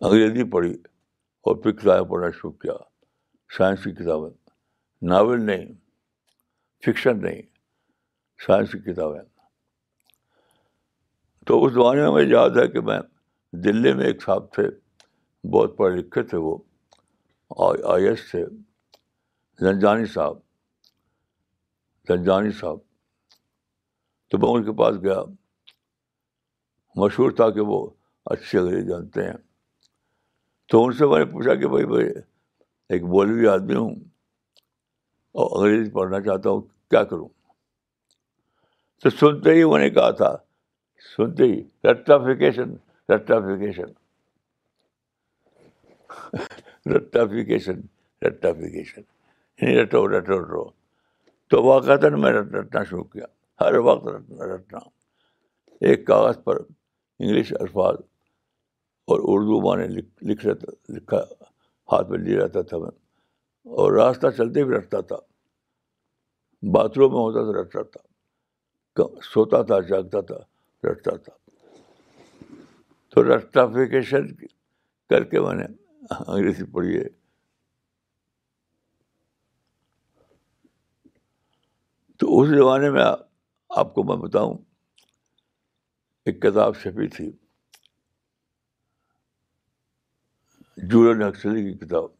[0.00, 0.72] انگریزی پڑھی
[1.48, 2.74] اور پھر کتابیں پڑھنا شروع کیا
[3.56, 4.30] سائنس کی کتابیں
[5.10, 5.66] ناول نہیں
[6.86, 7.42] فکشن نہیں
[8.46, 9.20] سائنس کی کتابیں
[11.46, 12.98] تو اس زمانے میں مجھے یاد ہے کہ میں
[13.64, 14.66] دلی میں ایک صاحب تھے
[15.50, 16.56] بہت پڑھے لکھے تھے وہ
[17.92, 18.44] آئی ایس تھے
[19.64, 20.36] زنجانی صاحب
[22.08, 22.78] زنجانی صاحب
[24.30, 25.22] تو میں ان کے پاس گیا
[27.02, 27.86] مشہور تھا کہ وہ
[28.32, 29.36] اچھی انگریزی جانتے ہیں
[30.70, 32.06] تو ان سے میں نے پوچھا کہ بھائی بھائی
[32.94, 33.94] ایک بولوی آدمی ہوں
[35.42, 37.28] اور انگریزی پڑھنا چاہتا ہوں کیا کروں
[39.02, 40.34] تو سنتے ہی انہوں نے کہا تھا
[41.16, 42.74] سنتے ہی رٹافیکیشن
[43.12, 43.92] رٹافیکیشن
[46.94, 47.80] رٹافیکیشن
[48.26, 49.00] رٹافیکیشن
[49.60, 50.64] یعنی رٹو رٹو رٹو
[51.50, 53.24] تو واقعات میں رٹنا شروع کیا
[53.60, 54.78] ہر وقت رٹنا رٹنا
[55.88, 57.96] ایک کاغذ پر انگلش الفاظ
[59.12, 60.00] اور اردو معنی
[60.32, 61.20] لکھ رہتا لکھا
[61.92, 62.90] ہاتھ میں لے جاتا تھا میں
[63.82, 65.16] اور راستہ چلتے بھی رٹتا تھا
[66.74, 68.10] باتھ روم میں ہوتا تھا رٹتا تھا
[69.32, 70.36] سوتا تھا جاگتا تھا
[70.90, 71.32] رٹتا تھا
[73.14, 74.26] تو رٹافیکیشن
[75.10, 75.64] کر کے میں نے
[76.20, 77.02] انگریزی پڑھیے
[82.18, 83.02] تو اس زمانے میں
[83.76, 84.56] آپ کو میں بتاؤں
[86.30, 87.30] ایک کتاب چھپی تھی
[90.90, 92.10] جولن نکسلی کی کتاب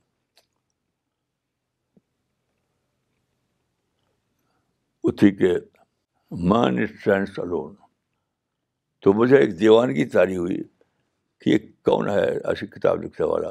[7.40, 7.74] الون
[9.02, 10.56] تو مجھے ایک دیوانگی تاری ہوئی
[11.40, 13.50] کہ یہ کون ہے ایسی کتاب لکھنے والا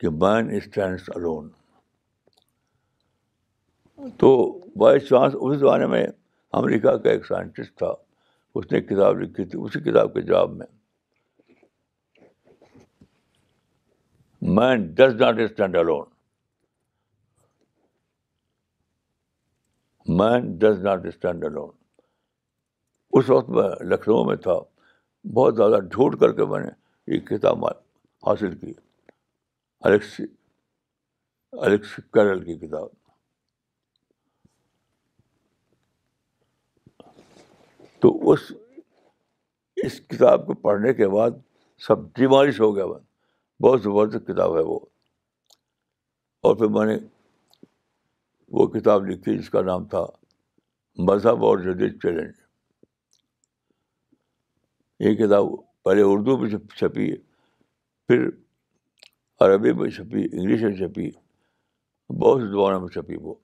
[0.00, 1.48] کہ مین اسٹینڈس الون
[4.18, 4.30] تو
[4.80, 6.06] بائی چانس اس زمانے میں
[6.60, 7.92] امریکہ کا ایک سائنٹسٹ تھا
[8.58, 10.66] اس نے کتاب لکھی تھی اسی کتاب کے جواب میں
[14.58, 16.04] man does not stand alone
[20.18, 21.70] man does not stand alone
[23.18, 24.58] اس وقت میں لکھنؤ میں تھا
[25.34, 26.70] بہت زیادہ ڈھونڈ کر کے میں نے
[27.14, 27.64] یہ کتاب
[28.26, 28.72] حاصل کی
[29.84, 30.20] الیکس
[32.12, 32.88] کرل کی کتاب
[38.00, 38.40] تو اس
[39.84, 41.30] اس کتاب کو پڑھنے کے بعد
[41.86, 42.96] سب ڈیمالش ہو گیا بس
[43.62, 44.78] بہت زبردست کتاب ہے وہ
[46.46, 46.96] اور پھر میں نے
[48.58, 50.04] وہ کتاب لکھی جس کا نام تھا
[51.08, 52.32] مذہب اور جدید چیلنج
[55.06, 55.44] یہ کتاب
[55.84, 57.16] پہلے اردو میں چھپی ہے
[58.08, 58.18] پھر
[59.44, 61.10] عربی میں چھپی انگلش میں چھپی
[62.20, 63.34] بہت سی زبانوں میں چھپی وہ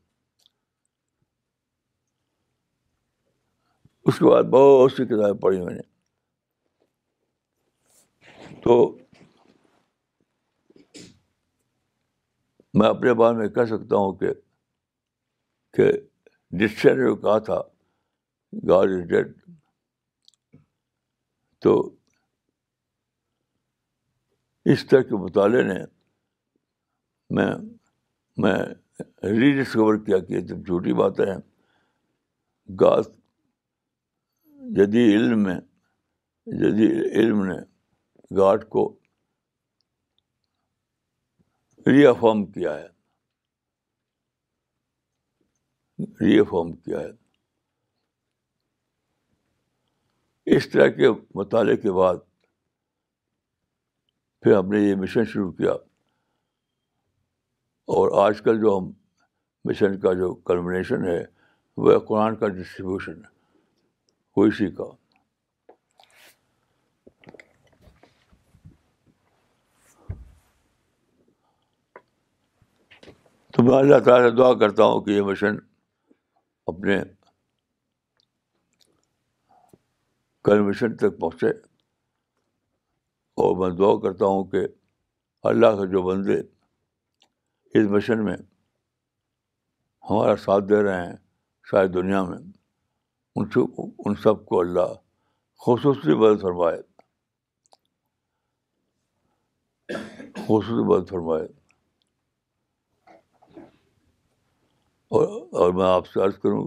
[4.09, 5.83] اس کے بعد بہت سی کتابیں پڑھی میں نے
[8.65, 8.75] تو
[12.79, 14.13] میں اپنے بارے میں کہہ سکتا ہوں
[15.77, 15.91] کہ
[16.61, 17.61] جس سے کہا تھا
[18.69, 19.33] گاڈ از ڈیڈ
[21.63, 21.75] تو
[24.71, 25.85] اس طرح کے مطالعے نے
[27.37, 27.51] میں
[28.43, 28.55] میں
[29.39, 31.39] ری ڈسکور کیا کہ جب جھوٹی باتیں ہیں
[32.81, 33.09] گاس
[34.77, 35.57] جدید علم میں
[36.61, 37.57] جدید علم نے
[38.37, 38.85] گاٹھ کو
[41.87, 42.89] ری افارم کیا ہے
[46.25, 47.11] ری افارم کیا ہے
[50.57, 52.31] اس طرح کے مطالعے کے بعد
[54.43, 55.73] پھر ہم نے یہ مشن شروع کیا
[57.97, 58.91] اور آج کل جو ہم
[59.69, 61.23] مشن کا جو کلمنیشن ہے
[61.85, 63.21] وہ قرآن کا ڈسٹریبیوشن
[64.35, 64.85] کو اسی کا
[73.53, 75.57] تو میں اللہ تعالیٰ دعا کرتا ہوں کہ یہ مشن
[76.73, 77.03] اپنے
[80.69, 81.53] مشن تک پہنچے
[83.41, 84.59] اور میں دعا کرتا ہوں کہ
[85.51, 86.39] اللہ کے جو بندے
[87.79, 88.37] اس مشن میں
[90.11, 91.15] ہمارا ساتھ دے رہے ہیں
[91.71, 92.39] ساری دنیا میں
[93.37, 93.45] ان
[94.07, 94.93] ان سب کو اللہ
[95.67, 96.81] خصوصی بدل فرمائے
[100.47, 101.47] خصوصی بدل فرمائے
[105.21, 105.27] اور
[105.63, 106.67] اور میں آپ سے عرض کروں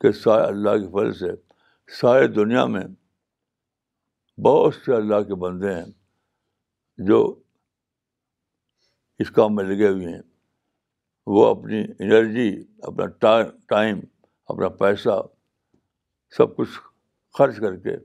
[0.00, 1.34] کہ اللہ کے فضل سے
[2.00, 2.84] سارے دنیا میں
[4.44, 5.84] بہت سے اللہ کے بندے ہیں
[7.08, 7.18] جو
[9.24, 10.20] اس کام میں لگے ہوئے ہیں
[11.36, 12.48] وہ اپنی انرجی
[12.88, 13.06] اپنا
[13.68, 14.00] ٹائم
[14.54, 15.20] اپنا پیسہ
[16.36, 16.78] سب کچھ
[17.38, 17.96] خرچ کر کے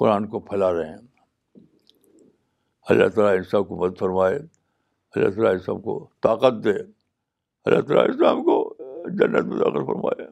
[0.00, 1.62] قرآن کو پھیلا رہے ہیں
[2.90, 7.80] اللہ تعالیٰ ان سب کو مدد فرمائے اللہ تعالیٰ ان سب کو طاقت دے اللہ
[7.88, 8.58] تعالیٰ اسلام کو
[9.18, 10.26] جنت میں داخل فرمائے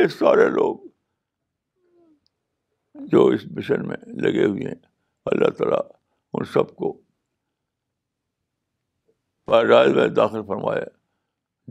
[0.00, 0.86] یہ سارے لوگ
[3.12, 4.74] جو اس مشن میں لگے ہوئے ہیں
[5.32, 5.80] اللہ تعالیٰ
[6.38, 6.92] ان سب کو
[9.50, 10.84] پیدائل میں داخل فرمایا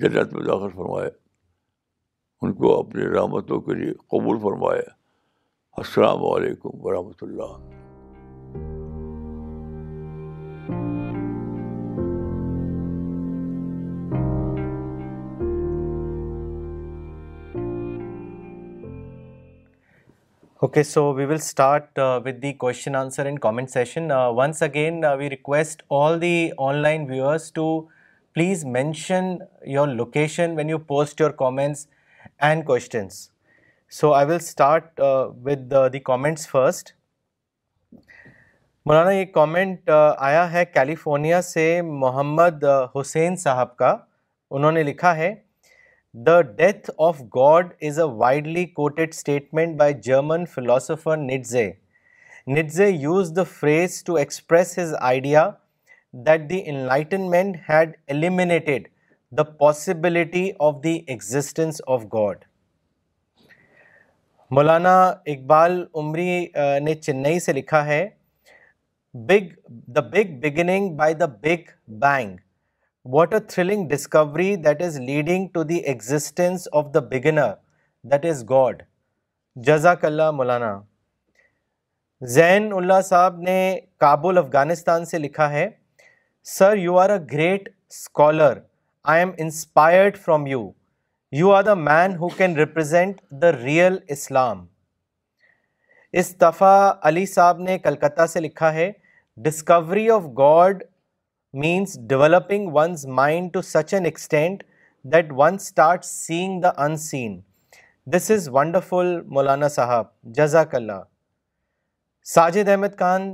[0.03, 1.09] جنت میں داخل فرمائے
[2.41, 4.89] ان کو اپنی رحمتوں کے لیے قبول فرمایا
[5.83, 7.53] السلام علیکم ورحمۃ اللہ
[20.65, 24.61] Okay, so okay so we will start with the question answer and comment session once
[24.63, 26.33] again we request all the
[26.81, 27.65] online viewers to
[28.33, 29.29] please mention
[29.75, 31.85] your location when you post your comments
[32.47, 33.19] and questions
[33.99, 34.99] so I will start
[35.45, 36.83] with the comments first.
[38.85, 41.65] Maulana یہ comment آیا ہے California سے
[42.03, 42.63] محمد
[42.99, 43.95] حسین صاحب کا
[44.51, 45.33] انہوں نے لکھا ہے
[46.27, 51.69] the death of God is a widely quoted statement by German philosopher Nietzsche
[52.51, 55.49] Nietzsche uses the phrase to express his idea
[56.25, 58.87] that the enlightenment had eliminated
[59.37, 62.43] the possibility of the existence of God
[64.55, 66.45] Maulana Iqbal Umari
[66.83, 68.07] نے چنئی سے لکھا ہے
[69.29, 69.53] big
[69.95, 71.69] the big beginning by the big
[72.01, 72.37] bang
[73.13, 77.53] what a thrilling discovery that is leading to the existence of the beginner
[78.11, 78.81] that is God
[79.65, 80.73] جزاک اللہ مولانا
[82.33, 83.59] زین اللہ صاحب نے
[83.99, 85.67] کابل افغانستان سے لکھا ہے
[86.57, 88.59] sir you are a great scholar
[89.11, 90.69] I am inspired from you
[91.37, 94.65] you are the man who can represent the real Islam
[96.19, 96.75] استفا
[97.07, 98.91] Ali صاحب نے کلکتہ سے لکھا ہے
[99.43, 100.83] discovery of God
[101.57, 104.63] means developing one's mind to such an extent
[105.13, 106.71] that one start seeing the
[107.05, 107.39] unseen
[108.15, 110.05] this is wonderful Maulana Sahib
[110.37, 111.01] جزاک اللہ
[112.33, 113.29] ساجد احمد خان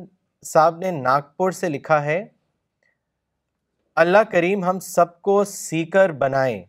[0.51, 2.24] صاحب نے ناگپور سے لکھا ہے
[4.03, 6.63] اللہ کریم ہم سب کو سیکر بنائے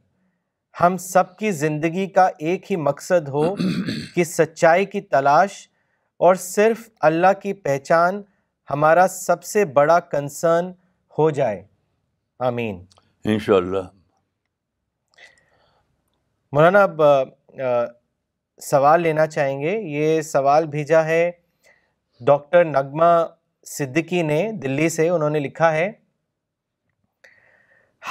[0.80, 3.44] ہم سب کی زندگی کا ایک ہی مقصد ہو
[4.14, 5.56] کہ سچائی کی تلاش
[6.26, 8.20] اور صرف اللہ کی پہچان
[8.70, 10.70] ہمارا سب سے بڑا کنسرن
[11.18, 11.62] ہو جائے
[12.46, 12.84] آمین
[13.32, 13.82] انشاءاللہ
[16.52, 17.00] مولانا اب
[18.70, 21.30] سوال لینا چاہیں گے یہ سوال بھیجا ہے
[22.26, 23.10] ڈاکٹر نغمہ
[23.76, 25.90] صدقی نے دلی سے انہوں نے لکھا ہے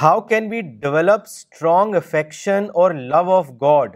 [0.01, 3.95] how can we develop strong affection اور love of God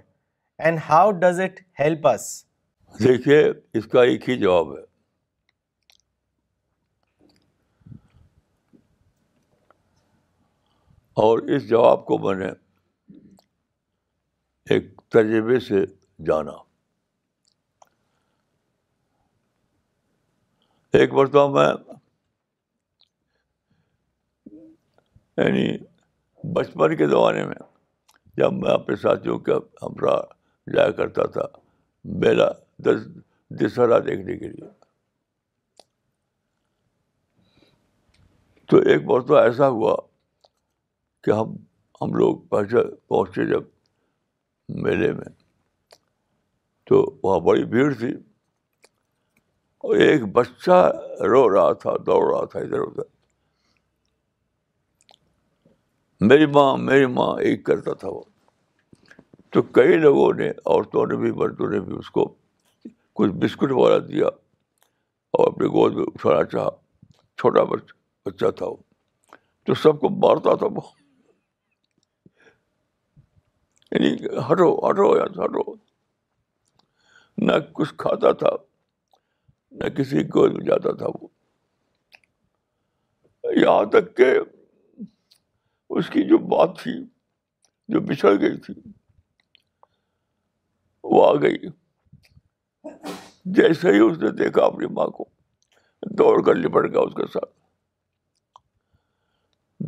[0.64, 2.08] and how does it help
[3.04, 3.42] دیکھیے
[3.80, 4.88] اس کا ایک ہی جواب ہے
[11.22, 12.48] اور اس جواب کو میں نے
[14.74, 15.84] ایک تجربے سے
[16.26, 16.52] جانا
[21.00, 21.66] ایک مرتبہ میں
[25.44, 25.68] یعنی
[26.60, 27.60] بچپن کے زمانے میں
[28.38, 29.54] جب میں اپنے ساتھیوں کے
[29.84, 30.20] ہمراہ
[30.76, 31.48] جایا کرتا تھا
[32.26, 32.50] میلا
[32.86, 33.08] دس
[33.66, 34.70] دسہرا دیکھنے کے لیے
[38.70, 39.96] تو ایک مرتبہ ایسا ہوا
[41.24, 41.56] کہ ہم
[42.02, 43.64] ہم لوگ پہنچے پہنچے جب
[44.84, 45.30] میلے میں
[46.90, 48.12] تو وہاں بڑی بھیڑ تھی
[49.88, 50.80] اور ایک بچہ
[51.32, 53.18] رو رہا تھا دوڑ رہا تھا ادھر ادھر
[56.30, 58.22] میری ماں میری ماں ایک کرتا تھا وہ
[59.54, 62.26] تو کئی لوگوں نے عورتوں نے بھی مردوں نے بھی اس کو
[63.20, 64.26] کچھ بسکٹ وغیرہ دیا
[65.38, 66.70] اور اپنی گود میں اٹھانا چاہا
[67.42, 67.94] چھوٹا بچہ
[68.28, 68.76] بچہ تھا وہ
[69.66, 70.98] تو سب کو مارتا تھا بہت
[73.92, 74.10] یعنی
[74.50, 75.74] ہٹو ہٹو یار ہٹو
[77.46, 78.50] نہ کچھ کھاتا تھا
[79.80, 81.28] نہ کسی گود میں جاتا تھا وہ
[83.62, 84.28] یہاں تک کہ
[85.98, 86.94] اس کی جو بات تھی
[87.94, 88.74] جو بچھڑ گئی تھی
[91.12, 91.58] وہ آ گئی
[93.58, 95.26] جیسے ہی اس نے دیکھا اپنی ماں کو
[96.18, 97.52] دوڑ کر لپٹ گیا اس کے ساتھ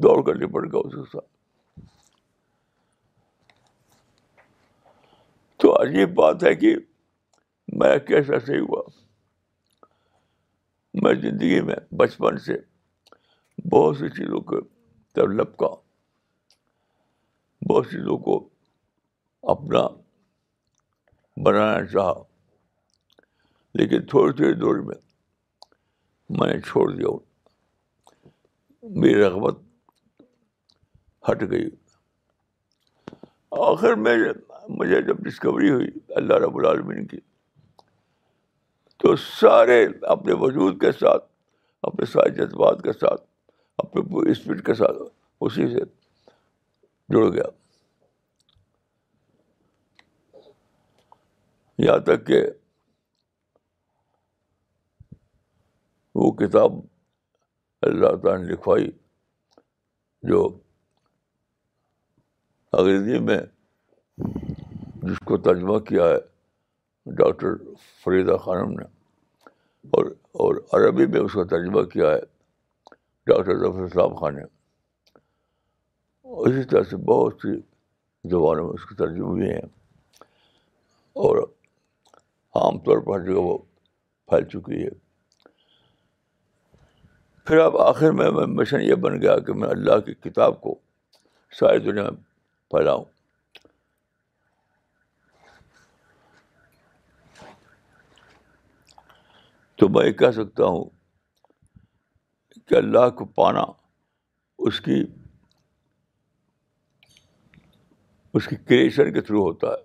[0.04, 1.28] دوڑ کر لپٹ گیا اس کے ساتھ
[5.62, 6.76] تو عجیب بات ہے کہ
[7.82, 8.82] میں کیسا صحیح ہوا
[11.04, 12.54] میں زندگی میں بچپن سے
[13.74, 14.60] بہت سی چیزوں کو
[17.70, 18.38] بہت چیزوں کو
[19.54, 19.86] اپنا
[21.46, 22.14] بنانا چاہا
[23.82, 24.96] لیکن تھوڑی تھوڑی دور میں
[26.40, 27.16] میں نے چھوڑ دیا
[29.02, 29.60] میری رغبت
[31.30, 31.70] ہٹ گئی
[33.70, 34.16] آخر میں
[34.70, 37.18] مجھے جب ڈسکوری ہوئی اللہ رب العالمین کی
[39.04, 39.86] تو سارے
[40.16, 41.26] اپنے وجود کے ساتھ
[41.88, 43.22] اپنے سارے جذبات کے ساتھ
[43.84, 44.98] اپنے اسپرٹ کے ساتھ
[45.46, 45.84] اسی سے
[47.14, 47.48] جڑ گیا
[51.86, 52.42] یہاں تک کہ
[56.16, 56.74] وہ کتاب
[57.88, 58.90] اللہ تعالیٰ نے لکھوائی
[60.30, 60.46] جو
[62.78, 63.40] انگریزی میں
[65.04, 66.18] جس کو ترجمہ کیا ہے
[67.18, 67.54] ڈاکٹر
[68.04, 68.84] فریدہ خانم نے
[69.98, 70.06] اور
[70.44, 72.20] اور عربی میں اس کا ترجمہ کیا ہے
[73.30, 74.42] ڈاکٹر ظفر صاحب خان نے
[76.24, 77.56] اسی طرح سے بہت سی
[78.30, 79.66] زبانوں میں اس کے ترجمے بھی ہیں
[81.28, 81.38] اور
[82.62, 83.58] عام طور پر ہر جگہ وہ
[84.30, 84.90] پھیل چکی ہے
[87.46, 90.76] پھر اب آخر میں مشن یہ بن گیا کہ میں اللہ کی کتاب کو
[91.60, 92.20] ساری دنیا میں
[92.72, 93.04] پھیلاؤں
[99.82, 100.84] تو میں کہہ سکتا ہوں
[102.68, 103.62] کہ اللہ کو پانا
[104.70, 104.98] اس کی
[108.40, 109.82] اس کی کریشن کے تھرو ہوتا ہے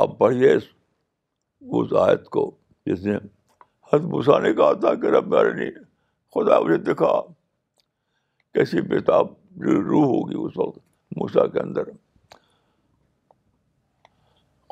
[0.00, 2.44] آپ پڑھیے اس آیت کو
[2.86, 3.16] جس نے
[3.92, 5.82] حد بھسا نے کہا تھا کہ رب میرے نہیں
[6.34, 7.12] خدا مجھے دکھا
[8.54, 9.32] کیسی بےتاب
[9.70, 10.78] روح ہوگی اس وقت
[11.18, 11.90] موسا کے اندر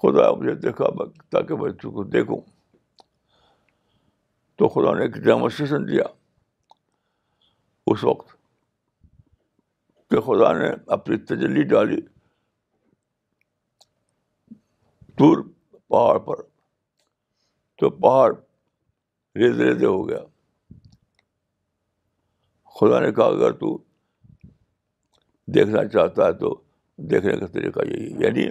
[0.03, 0.87] خدا مجھے دیکھا
[1.33, 2.37] تاکہ میں تجھ کو دیکھوں
[4.59, 6.03] تو خدا نے ایک ڈیمونسٹریشن دیا
[7.93, 8.37] اس وقت
[10.11, 12.01] کہ خدا نے اپنی تجلی ڈالی
[15.21, 15.43] دور
[15.89, 16.43] پہاڑ پر
[17.81, 18.31] تو پہاڑ
[19.41, 20.23] ریز ریزے ہو گیا
[22.81, 23.77] خدا نے کہا اگر تو
[25.59, 26.55] دیکھنا چاہتا ہے تو
[27.11, 28.49] دیکھنے کا طریقہ یہی یعنی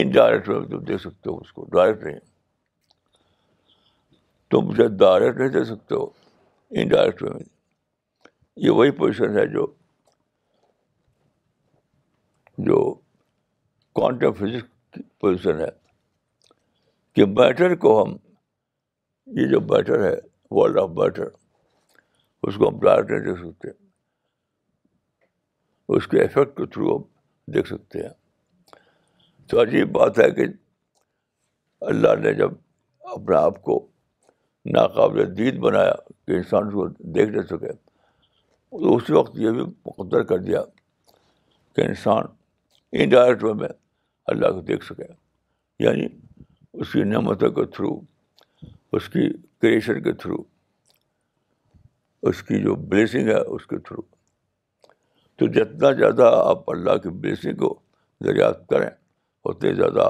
[0.00, 2.18] ان ڈائریکٹ تم تو دیکھ سکتے ہو اس کو ڈائریکٹ نہیں
[4.50, 6.06] تم مجھے ڈائریکٹ نہیں دے سکتے ہو
[6.82, 7.40] انڈائریکٹ میں
[8.64, 9.66] یہ وہی پوزیشن ہے جو
[12.70, 12.78] جو
[13.98, 14.62] کوانٹم فزکس
[14.94, 15.68] کی پوزیشن ہے
[17.14, 18.16] کہ بیٹر کو ہم
[19.40, 20.14] یہ جو بیٹر ہے
[20.58, 21.28] ورلڈ آف بیٹر
[22.48, 23.70] اس کو ہم ڈائریکٹ نہیں دیکھ سکتے
[25.96, 27.02] اس کے افیکٹ کے تھرو ہم
[27.54, 28.10] دیکھ سکتے ہیں
[29.52, 30.44] تو عجیب بات ہے کہ
[31.88, 32.52] اللہ نے جب
[33.14, 33.74] اپنے آپ کو
[34.74, 35.92] ناقابل دید بنایا
[36.26, 36.86] کہ انسان اس کو
[37.16, 40.62] دیکھ نہیں سکے تو اس وقت یہ بھی مقدر کر دیا
[41.76, 42.30] کہ انسان
[43.00, 43.68] ان ڈائریکٹ وے میں
[44.34, 45.10] اللہ کو دیکھ سکے
[45.84, 46.06] یعنی
[46.72, 47.90] اس کی نعمتوں کے تھرو
[48.96, 49.28] اس کی
[49.60, 50.42] کریشن کے تھرو
[52.30, 54.00] اس کی جو بلیسنگ ہے اس کے تھرو
[55.38, 57.74] تو جتنا زیادہ آپ اللہ کی بلیسنگ کو
[58.30, 58.88] دریافت کریں
[59.50, 60.02] اتنے زیادہ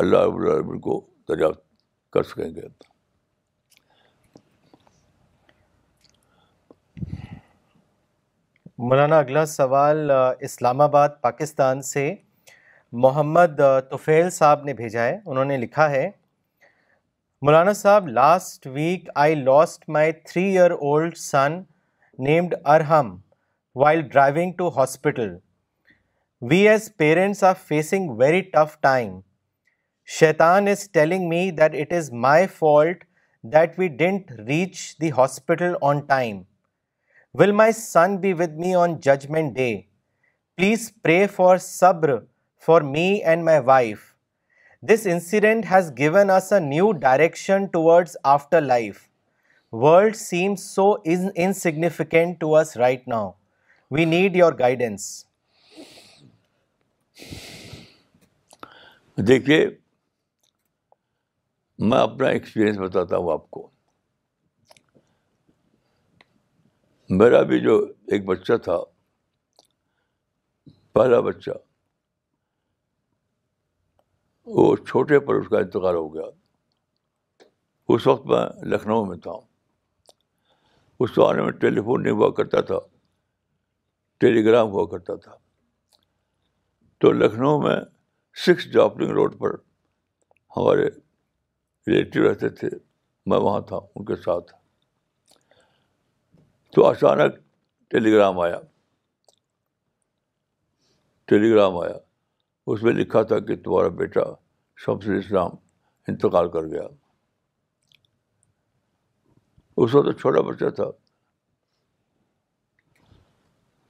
[0.00, 1.62] اللہ کو دریافت
[2.12, 2.66] کر سکیں گے
[8.88, 10.10] مولانا اگلا سوال
[10.40, 12.10] اسلام آباد پاکستان سے
[13.04, 13.60] محمد
[13.90, 16.08] توفیل صاحب نے بھیجا ہے انہوں نے لکھا ہے
[17.46, 21.60] Maulana Sahib last week I lost my three year old son
[22.28, 23.16] named Arham
[23.82, 25.34] while driving to hospital
[26.50, 29.12] We as parents are facing very tough time.
[30.16, 33.06] Shaitan is telling me that it is my fault
[33.54, 36.38] that we didn't reach the hospital on time.
[37.32, 39.86] Will my son be with me on Judgment Day?
[40.56, 42.20] Please pray for sabr
[42.68, 44.04] for me and my wife.
[44.88, 49.02] This incident has given us a new direction towards afterlife.
[49.86, 50.86] World seems so
[51.48, 53.26] insignificant to us right now.
[53.88, 55.04] We need your guidance.
[59.26, 59.64] دیکھیے
[61.90, 63.68] میں اپنا experience بتاتا ہوں آپ کو
[67.10, 67.76] میرا بھی جو
[68.12, 68.78] ایک بچہ تھا
[70.94, 71.50] پہلا بچہ
[74.56, 76.26] وہ چھوٹے پر اس کا انتقال ہو گیا
[77.94, 79.32] اس وقت میں لکھنؤ میں تھا
[81.02, 82.78] اس زمانے میں ٹیلی فون نہیں ہوا کرتا تھا
[84.20, 85.34] ٹیلی گرام ہوا کرتا تھا
[87.04, 87.74] تو لکھنؤ میں
[88.44, 89.54] سکس جاپلنگ روڈ پر
[90.56, 90.84] ہمارے
[91.86, 92.68] ریلیٹیو رہتے تھے
[93.30, 94.52] میں وہاں تھا ان کے ساتھ
[96.74, 97.34] تو اچانک
[97.92, 98.58] ٹیلی گرام آیا
[101.28, 101.94] ٹیلی گرام آیا
[102.72, 104.22] اس میں لکھا تھا کہ تمہارا بیٹا
[104.84, 105.50] شمس اسلام
[106.12, 106.86] انتقال کر گیا
[109.82, 110.90] اس وقت چھوٹا بچہ تھا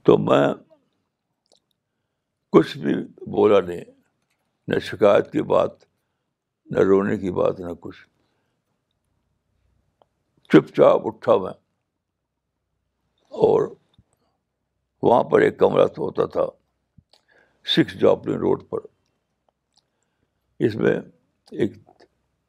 [0.05, 0.47] تو میں
[2.55, 2.93] کچھ بھی
[3.31, 3.81] بولا نہیں
[4.69, 5.71] نہ شکایت کی بات
[6.71, 7.97] نہ رونے کی بات نہ کچھ
[10.53, 11.51] چپ چاپ اٹھا میں
[13.47, 13.65] اور
[15.03, 16.45] وہاں پر ایک کمرہ تو ہوتا تھا
[17.75, 18.85] سکس جاپلن روڈ پر
[20.65, 20.95] اس میں
[21.63, 21.73] ایک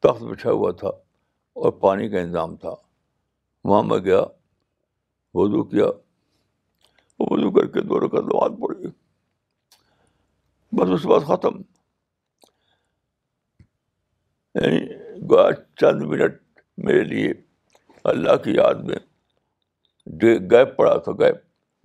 [0.07, 0.89] تخت بچھا ہوا تھا
[1.63, 2.75] اور پانی کا انتظام تھا
[3.73, 4.23] وہاں میں گیا
[5.41, 5.91] وضو کیا
[7.31, 8.91] وضو کر کے دور پڑھ گئی
[10.79, 11.55] بس اس کے بعد ختم
[15.81, 16.33] چند منٹ
[16.87, 17.29] میرے لیے
[18.13, 18.97] اللہ کی یاد میں
[20.25, 21.37] جو گیپ پڑا تھا گیپ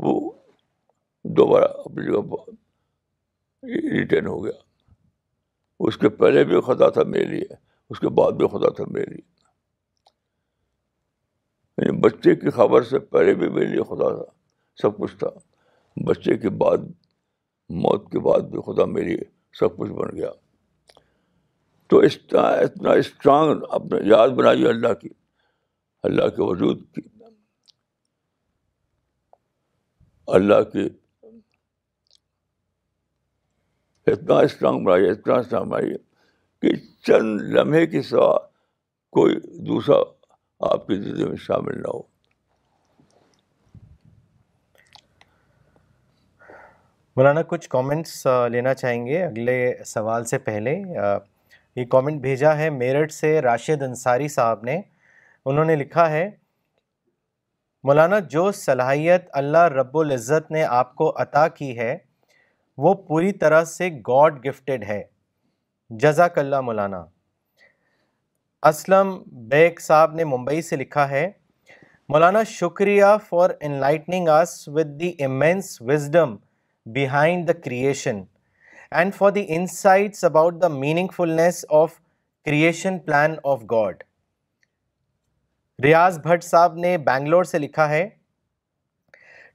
[0.06, 0.14] وہ
[1.38, 2.22] دوبارہ اپنی جگہ
[3.94, 4.58] ریٹرن ہو گیا
[5.88, 7.50] اس کے پہلے بھی خدا تھا میرے لیے
[7.90, 9.26] اس کے بعد بھی خدا تھا میرے لیے
[12.08, 14.28] بچے کی خبر سے پہلے بھی میرے لیے خدا تھا
[14.82, 15.30] سب کچھ تھا
[16.10, 16.92] بچے کے بعد
[17.80, 19.16] موت کے بعد بھی خدا میری
[19.60, 20.30] سب کچھ بن گیا
[21.90, 25.10] تو اس طرح اتنا اسٹرانگ اپنے یاد بنائیے اللہ کی
[26.10, 27.02] اللہ کے وجود کی
[30.38, 30.88] اللہ کی
[34.12, 35.98] اتنا اسٹرانگ بنائیے اتنا اسٹرانگ بنائیے
[36.62, 36.76] کہ
[37.08, 38.38] چند لمحے کے سوا
[39.18, 39.36] کوئی
[39.70, 39.98] دوسرا
[40.72, 42.02] آپ کی زندگی میں شامل نہ ہو
[47.18, 49.56] مولانا کچھ کامنٹس لینا چاہیں گے اگلے
[49.86, 50.74] سوال سے پہلے
[51.76, 54.80] یہ کامنٹ بھیجا ہے میرٹھ سے راشد انصاری صاحب نے
[55.46, 56.30] انہوں نے لکھا ہے
[57.88, 61.96] مولانا جو صلاحیت اللہ رب العزت نے آپ کو عطا کی ہے
[62.86, 65.02] وہ پوری طرح سے گاڈ گفٹڈ ہے
[66.04, 67.04] جزاک اللہ مولانا
[68.70, 69.12] اسلم
[69.52, 71.28] بیگ صاحب نے ممبئی سے لکھا ہے
[72.10, 76.36] مولانا شکریہ for enlightening us with the immense wisdom
[76.94, 78.22] behind the creation
[78.92, 80.68] and for the insights about the
[81.16, 81.92] meaningfulness of
[82.46, 84.04] creation plan of God
[85.84, 88.08] Riyaz Bhat Sahib نے بینگلور سے لکھا ہے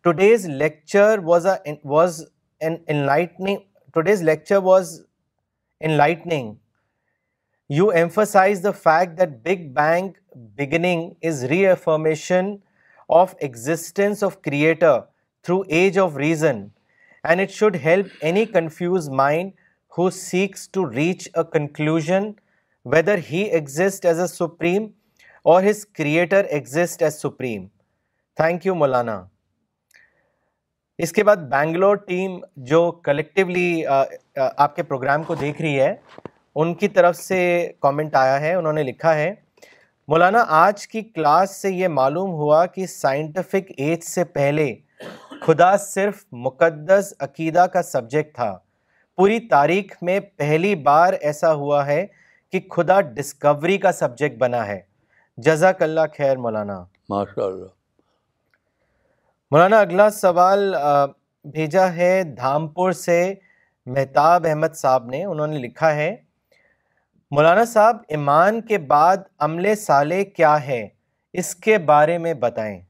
[0.05, 2.23] today's lecture was a was
[3.07, 3.57] enlightening
[3.95, 5.01] today's lecture was
[7.71, 10.11] you emphasize the fact that big bang
[10.57, 12.55] beginning is reaffirmation
[13.21, 14.99] of existence of creator
[15.45, 16.67] through age of reason
[17.29, 19.51] and it should help any confused mind
[19.99, 22.31] who seeks to reach a conclusion
[22.93, 24.87] whether he exist as a supreme
[25.53, 27.67] or his creator exist as supreme
[28.37, 29.19] thank you Maulana
[31.05, 32.39] اس کے بعد Bangalore team
[32.71, 33.67] جو collectively
[34.35, 35.95] آپ کے programme کو دیکھ رہی ہے
[36.63, 37.39] ان کی طرف سے
[37.83, 39.33] کامنٹ آیا ہے انہوں نے لکھا ہے
[40.09, 44.75] مولانا آج کی کلاس سے یہ معلوم ہوا کہ سائنٹیفک ایج سے پہلے
[45.47, 48.57] خدا صرف مقدس عقیدہ کا سبجیکٹ تھا
[49.17, 52.05] پوری تاریخ میں پہلی بار ایسا ہوا ہے
[52.53, 54.81] کہ خدا ڈسکوری کا سبجیکٹ بنا ہے
[55.47, 56.83] جزاک اللہ خیر مولانا
[59.51, 60.75] مولانا اگلا سوال
[61.55, 63.23] بھیجا ہے دھامپور سے
[63.97, 66.15] مہتاب احمد صاحب نے انہوں نے لکھا ہے
[67.35, 69.17] مولانا صاحب ایمان کے بعد
[69.47, 70.87] عملے سالے کیا ہے
[71.43, 72.81] اس کے بارے میں بتائیں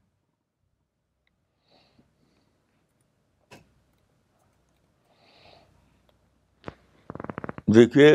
[7.74, 8.08] دیکھیے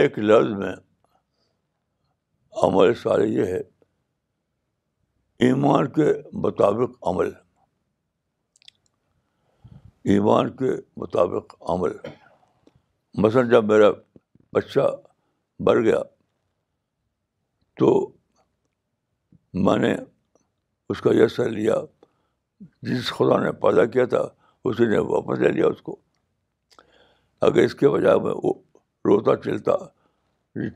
[0.00, 0.72] ایک لفظ میں
[2.66, 3.58] عمل سارے یہ ہے
[5.46, 6.04] ایمان کے
[6.44, 7.28] مطابق عمل
[10.14, 10.70] ایمان کے
[11.00, 11.96] مطابق عمل
[13.24, 13.90] مثلاً جب میرا
[14.52, 14.86] بچہ
[15.66, 15.98] بڑھ گیا
[17.78, 17.90] تو
[19.66, 19.94] میں نے
[20.88, 21.74] اس کا یہ سر لیا
[22.90, 24.24] جس خدا نے پیدا کیا تھا
[24.68, 25.96] اسی نے واپس لے لیا اس کو
[27.48, 28.52] اگر اس کے بجائے میں وہ
[29.08, 29.72] روتا چلتا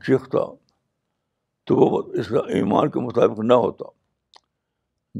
[0.05, 0.39] چیختا
[1.67, 3.85] تو وہ اس کا ایمان کے مطابق نہ ہوتا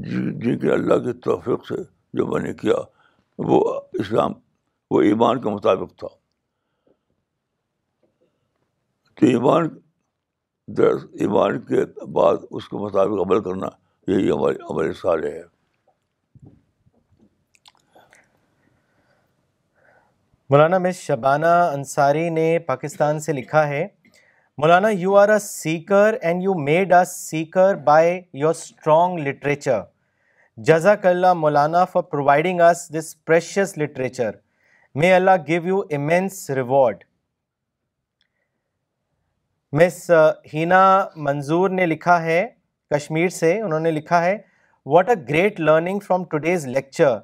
[0.07, 1.75] جی جی کہ اللہ کی توفیق سے
[2.17, 2.75] جو میں نے کیا
[3.51, 3.59] وہ
[3.99, 4.33] اسلام
[4.91, 6.07] وہ ایمان کے مطابق تھا
[9.19, 9.67] تو ایمان
[10.77, 10.95] در
[11.25, 11.85] ایمان کے
[12.19, 13.69] بعد اس کے مطابق عمل کرنا
[14.11, 15.43] یہی ہماری عمل سارے ہے
[20.51, 23.81] مولانا مس شبانہ انصاری نے پاکستان سے لکھا ہے
[24.61, 29.81] Maulana you are a seeker and you made a seeker by your strong literature
[30.69, 34.31] جزاک اللہ Maulana for providing us this precious literature
[35.01, 37.03] may Allah give you immense reward
[39.81, 39.99] Miss
[40.53, 40.81] Heena
[41.29, 42.45] Manzoor نے لکھا ہے
[42.95, 44.37] کشمیر سے انہوں نے لکھا ہے
[44.93, 47.15] what a great learning from today's lecture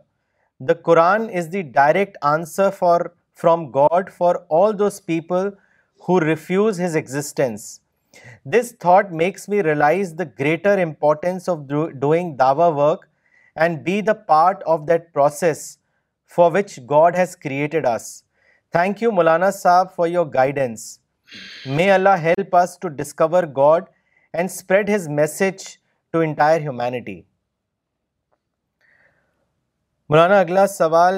[0.60, 5.52] The Quran is the direct answer from God for all those people
[6.02, 7.82] who refuse His existence.
[8.46, 13.10] This thought makes me realize the greater importance of doing dawah work
[13.56, 15.78] and be the part of that process
[16.26, 18.24] for which God has created us.
[18.72, 21.00] Thank you, Maulana Saab, for your guidance.
[21.66, 23.88] May Allah help us to discover God
[24.34, 25.80] and spread His message
[26.12, 27.22] to entire humanity.
[30.10, 31.16] Maulana اگلا سوال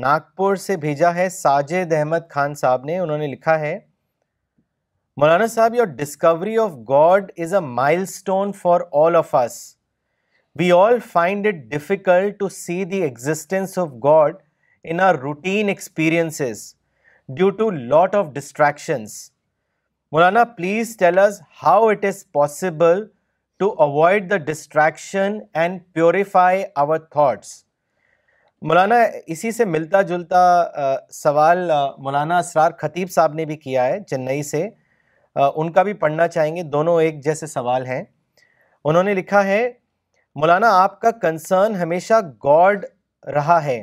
[0.00, 3.72] ناگپور سے بھیجا ہے ساجد احمد خان صاحب نے انہوں نے لکھا ہے
[5.20, 7.60] Maulana Sahib your discovery of God is a
[8.02, 9.54] milestone for all of us
[10.60, 14.34] we all find it difficult to see the existence of God
[14.92, 16.62] in our routine experiences
[17.36, 19.16] due to lot of distractions
[20.12, 23.04] Maulana please tell us how it is possible
[23.58, 27.62] to avoid the distraction and purify our thoughts
[28.68, 28.94] Maulana
[29.28, 30.40] اسی سے ملتا جلتا
[31.12, 31.70] سوال
[32.02, 34.60] مولانا اسرار خطیب صاحب نے بھی کیا ہے چنئی سے
[35.54, 38.02] ان کا بھی پڑھنا چاہیں گے دونوں ایک جیسے سوال ہیں
[38.90, 39.58] انہوں نے لکھا ہے
[40.40, 42.84] مولانا آپ کا کنسرن ہمیشہ گاڈ
[43.34, 43.82] رہا ہے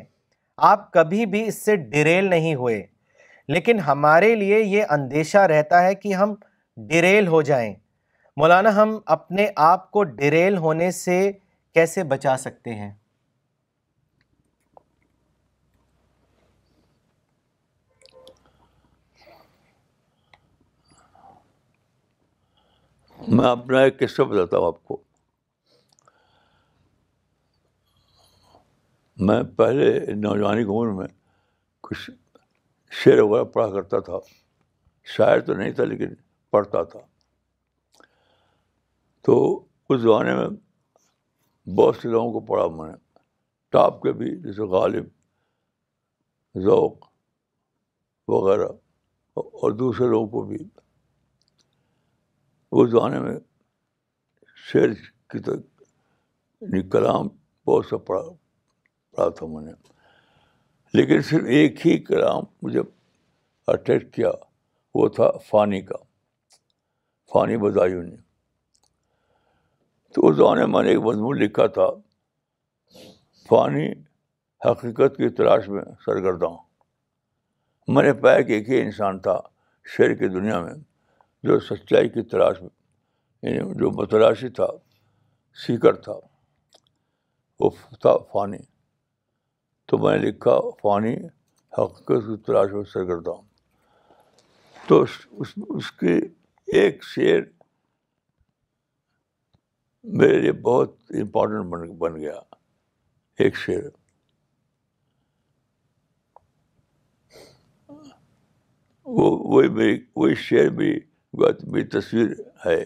[0.69, 2.81] آپ کبھی بھی اس سے ڈیریل نہیں ہوئے
[3.53, 6.33] لیکن ہمارے لیے یہ اندیشہ رہتا ہے کہ ہم
[6.89, 7.73] ڈیریل ہو جائیں
[8.37, 11.21] مولانا ہم اپنے آپ کو ڈیریل ہونے سے
[11.73, 12.91] کیسے بچا سکتے ہیں
[23.37, 24.95] میں اپنا ایک قصہ بتاتا ہوں آپ کو
[29.27, 31.05] میں پہلے نوجوانی کی عمر میں
[31.87, 32.09] کچھ
[33.03, 34.19] شعر وغیرہ پڑھا کرتا تھا
[35.17, 36.13] شاعر تو نہیں تھا لیکن
[36.51, 36.99] پڑھتا تھا
[39.25, 39.35] تو
[39.89, 40.47] اس زمانے میں
[41.79, 42.95] بہت سے لوگوں کو پڑھا میں نے
[43.75, 45.07] ٹاپ کے بھی جیسے غالب
[46.69, 47.07] ذوق
[48.37, 48.67] وغیرہ
[49.41, 50.57] اور دوسرے لوگوں کو بھی
[52.71, 53.35] اس زمانے میں
[54.71, 54.89] شعر
[55.29, 55.83] کی تک
[56.61, 57.27] یعنی کلام
[57.67, 58.21] بہت سا پڑھا
[59.15, 59.71] پڑھا تھا میں نے
[60.97, 62.81] لیکن صرف ایک ہی کلام مجھے
[63.73, 64.31] اٹیک کیا
[64.95, 65.97] وہ تھا فانی کا
[67.33, 68.15] فانی بدایوں نے
[70.13, 71.87] تو اس زمانے میں نے ایک مضمون لکھا تھا
[73.49, 73.87] فانی
[74.69, 76.55] حقیقت کی تلاش میں سرگرداں
[77.93, 79.39] میں نے پایا کہ ایک ہی انسان تھا
[79.97, 80.73] شعر کی دنیا میں
[81.45, 84.65] جو سچائی کی تلاش میں یعنی جو متلاشی تھا
[85.65, 86.13] سیکر تھا
[87.59, 87.69] وہ
[88.01, 88.57] تھا فانی
[89.87, 91.13] تو میں نے لکھا فانی
[91.77, 93.45] حقیقت کی تلاش میں سرگردام
[94.87, 96.17] تو اس اس کی
[96.79, 97.39] ایک شعر
[100.19, 102.39] میرے لیے بہت امپورٹنٹ بن بن گیا
[103.43, 103.89] ایک شعر
[109.05, 110.97] وہ وہی میری وہی شعر بھی
[111.37, 112.31] میری تصویر
[112.65, 112.81] ہے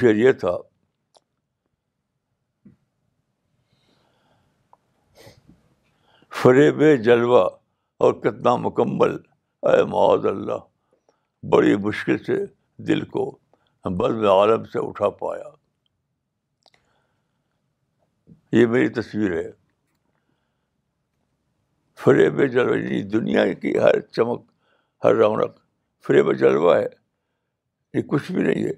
[0.00, 0.50] شعر یہ تھا
[6.42, 7.42] فریب جلوہ
[8.04, 9.14] اور کتنا مکمل
[9.70, 10.66] اے معاذ اللہ
[11.52, 12.38] بڑی مشکل سے
[12.88, 13.30] دل کو
[13.98, 15.48] بزم عالم سے اٹھا پایا
[18.60, 19.50] یہ میری تصویر ہے
[22.04, 24.50] فریب جلوہ یعنی دنیا کی ہر چمک
[25.06, 25.50] ہر رونق
[26.06, 26.86] فریب جلوہ ہے
[27.96, 28.70] یہ کچھ بھی نہیں ہے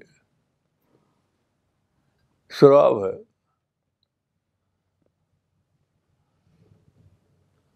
[2.58, 3.12] شراب ہے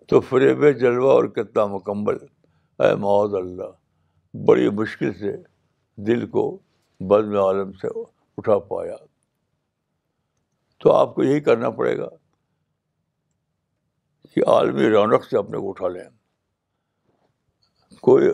[0.08, 2.16] تو فریب جلوہ اور کتنا مکمل
[2.84, 5.36] اے معاذ اللہ بڑی مشکل سے
[6.06, 6.44] دل کو
[7.12, 7.88] بدم عالم سے
[8.36, 8.96] اٹھا پایا
[10.82, 12.08] تو آپ کو یہی کرنا پڑے گا
[14.34, 16.08] کہ عالمی رونق سے اپنے کو اٹھا لیں
[18.06, 18.28] کوئی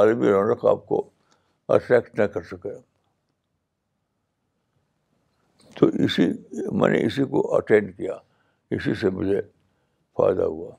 [0.00, 0.98] عالمی رونق آپ کو
[1.74, 2.70] اٹریکٹ نہ کر سکے
[5.78, 6.26] تو اسی
[6.80, 8.14] میں نے اسی کو اٹینڈ کیا
[8.76, 9.40] اسی سے مجھے
[10.16, 10.70] فائدہ ہوا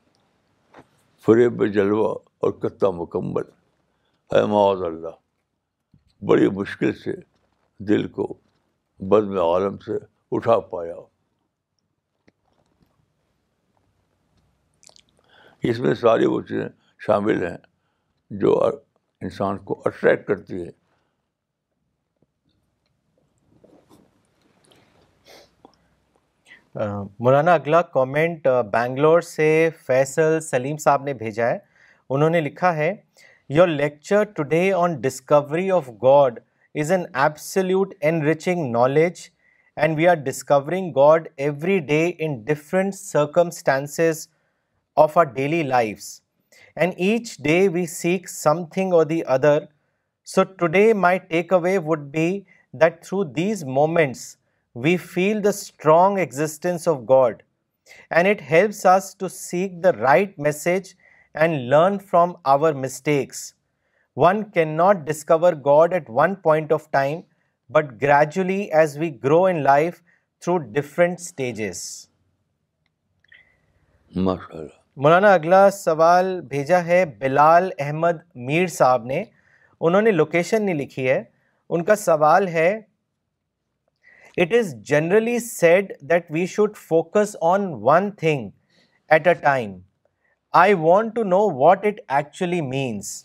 [1.25, 2.07] فریب جلوہ
[2.45, 3.41] اور کتا مکمل
[4.35, 5.21] ہے معاذ اللہ
[6.29, 7.11] بڑی مشکل سے
[7.89, 8.27] دل کو
[9.11, 9.97] بدم عالم سے
[10.37, 10.95] اٹھا پایا
[15.71, 16.67] اس میں ساری وہ چیزیں
[17.07, 17.55] شامل ہیں
[18.41, 18.55] جو
[19.21, 20.71] انسان کو اٹریکٹ کرتی ہے
[27.19, 31.57] مولانا اگلا کامنٹ بینگلور سے فیصل سلیم صاحب نے بھیجا ہے
[32.09, 32.93] انہوں نے لکھا ہے
[33.55, 36.39] your lecture today on discovery of God
[36.81, 37.93] is an absolute
[38.25, 39.19] enriching knowledge
[39.75, 44.27] and we are discovering God every day in different circumstances
[45.05, 46.13] of our daily lives
[46.75, 49.69] and each day we seek something or the other.
[50.23, 54.37] So today my takeaway would be that through these moments,
[54.73, 57.43] we feel the strong existence of God,
[58.09, 60.95] and it helps us to seek the right message
[61.35, 63.53] and learn from our mistakes.
[64.15, 67.23] One cannot discover God at one point of time,
[67.69, 70.01] but gradually as we grow in life
[70.41, 72.07] through different stages.
[74.15, 74.71] MashaAllah.
[75.01, 78.15] Maulana اگلا سوال بھیجا ہے بلال احمد
[78.47, 79.23] میر صاحب نے
[79.87, 81.21] انہوں نے location نہیں لکھی ہے
[81.69, 82.67] ان کا سوال ہے
[84.43, 88.49] it is generally said that we should focus on one thing
[89.15, 89.71] at a time
[90.61, 93.23] I want to know what it actually means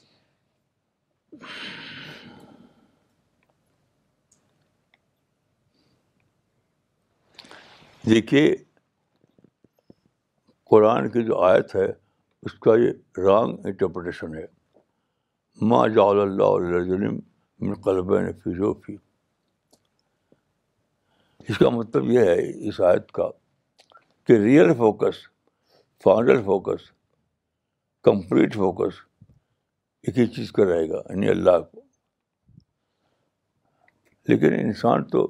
[8.11, 8.55] دیکھیے
[10.71, 11.85] قرآن کی جو آیت ہے
[12.47, 14.45] اس کا یہ رانگ انٹرپریٹیشن ہے
[15.71, 17.73] ماں جا اللہ علیہ من
[18.25, 18.97] نے فیضوفی
[21.49, 22.35] اس کا مطلب یہ ہے
[22.69, 23.29] اس آیت کا
[24.27, 25.17] کہ real focus
[26.05, 26.83] final focus
[28.09, 29.01] complete focus
[30.07, 31.81] ایک ہی چیز کا رہے گا یعنی اللہ کو
[34.29, 35.27] لیکن انسان تو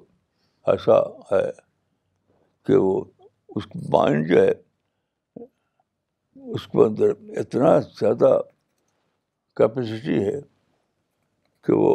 [0.72, 0.98] ایسا
[1.32, 1.48] ہے
[2.66, 3.00] کہ وہ
[3.56, 4.50] اس مائنڈ جو ہے
[6.54, 7.10] اس کے اندر
[7.40, 8.38] اتنا زیادہ
[9.56, 10.38] کیپیسٹی ہے
[11.66, 11.92] کہ وہ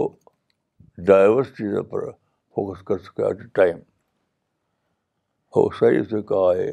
[1.07, 2.09] ڈائیورس چیزوں پر
[2.55, 3.77] فوکس کر سکے ایٹ اے ٹائم
[5.59, 6.69] اور صحیح اسے کہا ہے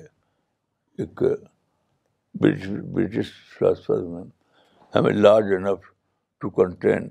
[1.03, 1.23] ایک
[2.41, 4.03] برٹش فلاسفر
[5.03, 5.91] میں large enough
[6.41, 7.09] to contain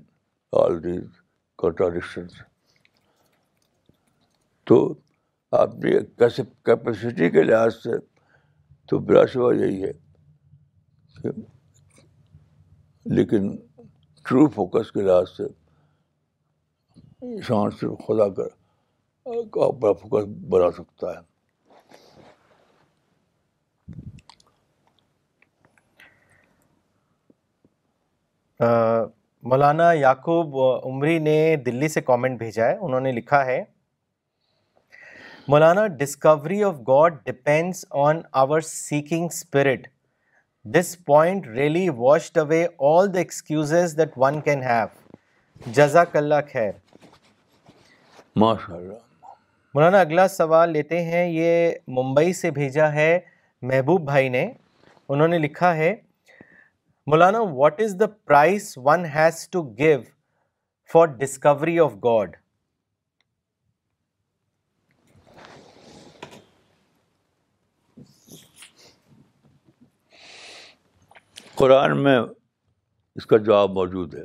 [0.62, 1.04] all these
[1.62, 2.32] contradictions
[4.66, 4.78] تو
[5.62, 7.98] آپ نے کیسے کیپیسٹی کے لحاظ سے
[8.88, 9.92] تو بلا شبہ یہی ہے
[13.16, 13.50] لیکن
[14.28, 15.42] ٹرو فوکس کے لحاظ سے
[17.30, 18.48] انسان صرف خدا کر
[20.02, 21.28] فوکس بنا سکتا ہے
[29.48, 30.56] مولانا یعقوب
[30.86, 33.62] عمری نے دلی سے کامنٹ بھیجا ہے انہوں نے لکھا ہے
[35.48, 39.86] Maulana discovery of God depends on our seeking spirit
[40.68, 46.70] this point really washed away all the excuses that one can have جزاک اللہ خیر
[48.42, 49.28] ماشاء اللہ
[49.74, 53.18] مولانا اگلا سوال لیتے ہیں یہ ممبئی سے بھیجا ہے
[53.70, 54.46] محبوب بھائی نے
[55.08, 55.94] انہوں نے لکھا ہے
[57.10, 59.98] Maulana what is the prize one has to give
[60.92, 62.36] for discovery of God
[71.60, 72.18] Quran میں
[73.16, 74.22] اس کا جواب موجود ہے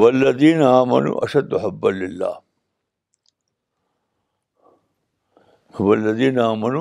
[0.00, 2.38] ولدین امن اشد حب اللہ
[5.80, 6.76] ولدین امن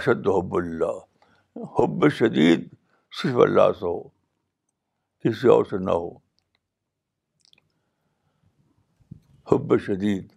[0.00, 2.66] اشد حب اللہ حب شدید
[3.22, 3.98] صرف اللہ سے ہو
[5.28, 6.10] کسی اور سے نہ ہو
[9.52, 10.30] حب شدید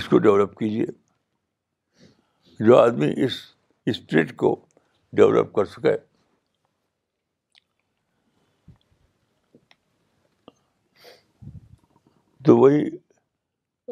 [0.00, 0.86] اس کو ڈیولپ کیجیے
[2.66, 3.32] جو آدمی اس
[3.86, 4.54] اسٹریٹ کو
[5.18, 5.90] ڈیولپ کر سکے
[12.46, 12.80] تو وہی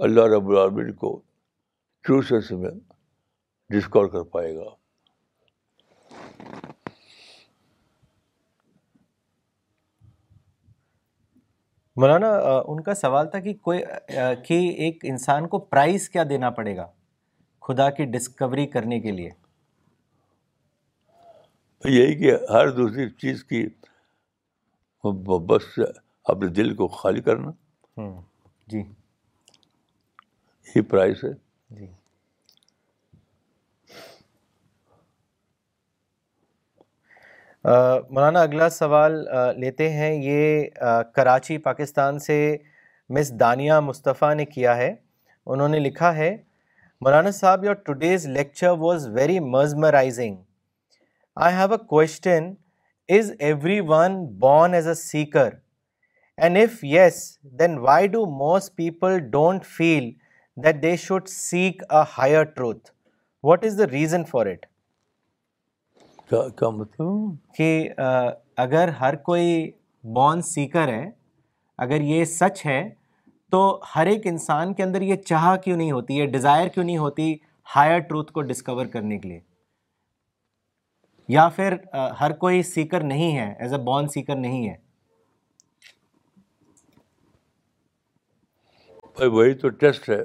[0.06, 1.18] اللہ رب العالمین کو
[2.06, 2.70] ٹرو سینس میں
[3.76, 4.68] ڈسکور کر پائے گا
[12.00, 12.34] مولانا
[12.66, 13.80] ان کا سوال تھا کہ کوئی
[14.48, 16.86] کہ ایک انسان کو پرائز کیا دینا پڑے گا
[17.66, 19.30] خدا کی ڈسکوری کرنے کے لیے
[21.94, 23.64] یہی کہ ہر دوسری چیز کی
[25.48, 25.62] بس
[26.24, 28.06] اپنے دل کو خالی کرنا
[28.70, 28.82] جی
[30.74, 31.32] جی پرائز ہے
[31.78, 31.86] جی
[37.64, 39.22] مولانا اگلا سوال
[39.60, 40.66] لیتے ہیں یہ
[41.14, 42.38] کراچی پاکستان سے
[43.16, 44.94] مس دانیہ مصطفیٰ نے کیا ہے
[45.46, 46.36] انہوں نے لکھا ہے
[47.04, 50.36] Maulana Sahib your today's lecture was very mesmerizing
[51.44, 52.48] I have a question
[53.16, 55.50] is every one born as a seeker
[56.42, 57.18] and if yes
[57.58, 60.10] then why do most people don't feel
[60.64, 62.90] that they should seek a higher truth
[63.48, 64.66] what is the reason for it
[66.30, 67.68] کیا مطلب کہ
[68.64, 69.70] اگر ہر کوئی
[70.14, 71.08] born سیکر ہے
[71.84, 72.82] اگر یہ سچ ہے
[73.50, 73.58] تو
[73.94, 77.34] ہر ایک انسان کے اندر یہ چاہ کیوں نہیں ہوتی ہے ڈیزائر کیوں نہیں ہوتی
[77.74, 79.40] ہائر ٹروت کو ڈسکور کرنے کے لیے
[81.34, 81.72] یا پھر
[82.20, 84.76] ہر کوئی سیکر نہیں ہے ایز اے بون سیکر نہیں ہے
[89.32, 90.20] وہی تو ٹیسٹ ہے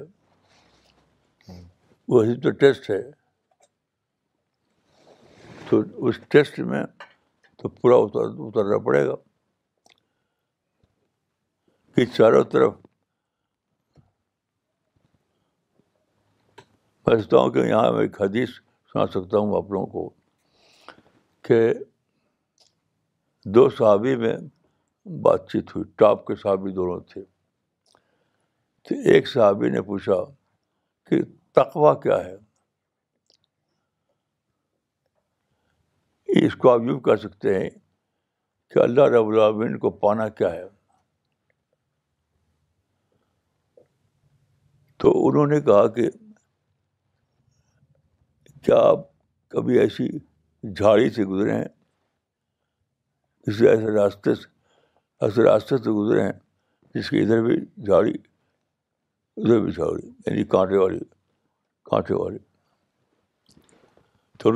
[2.14, 3.02] وہی تو ٹیسٹ ہے
[5.70, 6.84] تو اس ٹیسٹ میں
[7.62, 9.16] تو پورا اترنا پڑے گا
[11.96, 12.74] کہ چاروں طرف
[17.06, 18.50] سمجھتا ہوں کہ یہاں میں ایک حدیث
[18.92, 20.10] سنا سکتا ہوں آپ لوگوں کو
[21.48, 21.62] کہ
[23.56, 24.34] دو صحابی میں
[25.26, 27.22] بات چیت ہوئی ٹاپ کے صحابی دونوں تھے
[28.90, 30.14] تو ایک صحابی نے پوچھا
[31.10, 31.22] کہ
[31.60, 32.36] تقوا کیا ہے
[36.46, 37.70] اس کو آپ یوں کہہ سکتے ہیں
[38.74, 40.64] کہ اللہ رب العالمین کو پانا کیا ہے
[45.04, 46.10] تو انہوں نے کہا کہ
[48.66, 49.00] کیا آپ
[49.50, 50.08] کبھی ایسی
[50.78, 51.68] جھاڑی سے گزرے ہیں
[53.48, 54.42] کسی ایسے راستے سے
[55.26, 56.32] ایسے راستے سے گزرے ہیں
[56.96, 57.56] جس کی ادھر بھی
[57.86, 58.12] جھاڑی
[59.38, 61.00] ادھر بھی جھاڑی یعنی کانٹے والی
[61.90, 62.38] کانٹے والی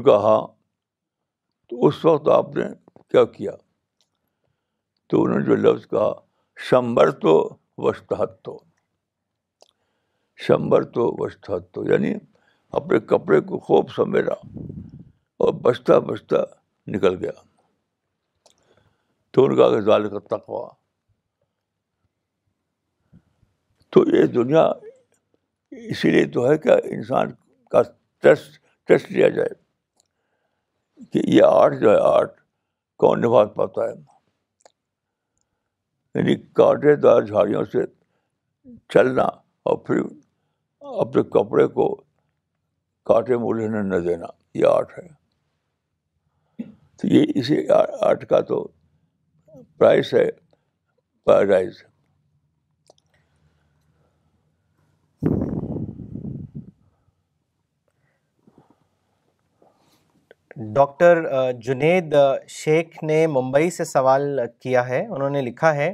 [0.06, 0.40] کا ہاں
[1.70, 2.64] تو اس وقت آپ نے
[3.12, 3.52] کیا کیا
[5.10, 6.12] تو انہوں نے جو لفظ کہا
[6.70, 7.36] شمبر تو
[8.44, 8.58] تو
[10.46, 12.14] شمبر تو وسطحت تو یعنی
[12.80, 16.38] اپنے کپڑے کو خوب سمیرا اور بچتا بچتا
[16.96, 17.32] نکل گیا
[19.34, 20.68] تو ان کا غزال کا تقوا
[23.92, 24.64] تو یہ دنیا
[25.90, 27.32] اسی لیے تو ہے کہ انسان
[27.72, 27.82] کا
[28.24, 29.54] ٹیسٹ ٹیسٹ لیا جائے
[31.14, 32.34] کہ یہ آرٹ جو ہے آرٹ
[33.04, 33.94] کون نبھا پاتا ہے
[36.16, 37.84] یعنی کانٹے دار جھاڑیوں سے
[38.94, 39.24] چلنا
[39.70, 40.02] اور پھر
[41.02, 41.88] اپنے کپڑے کو
[43.10, 44.26] کاٹے مولہ نے نہ دینا
[44.60, 45.08] یہ آرٹ ہے
[47.02, 47.58] تو یہ اسی
[48.06, 48.64] آرٹ کا تو
[49.80, 50.24] پرائز ہے
[51.26, 51.82] پیراڈائز
[60.76, 61.22] ڈاکٹر
[61.66, 62.16] جنید
[62.50, 65.94] شیخ نے ممبئی سے سوال کیا ہے انہوں نے لکھا ہے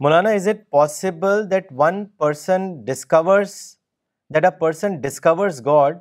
[0.00, 3.54] Maulana is it possible that one person discovers
[4.34, 5.98] that a person discovers God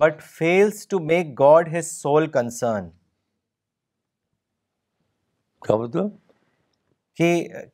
[0.00, 2.88] but fails to make God his sole concern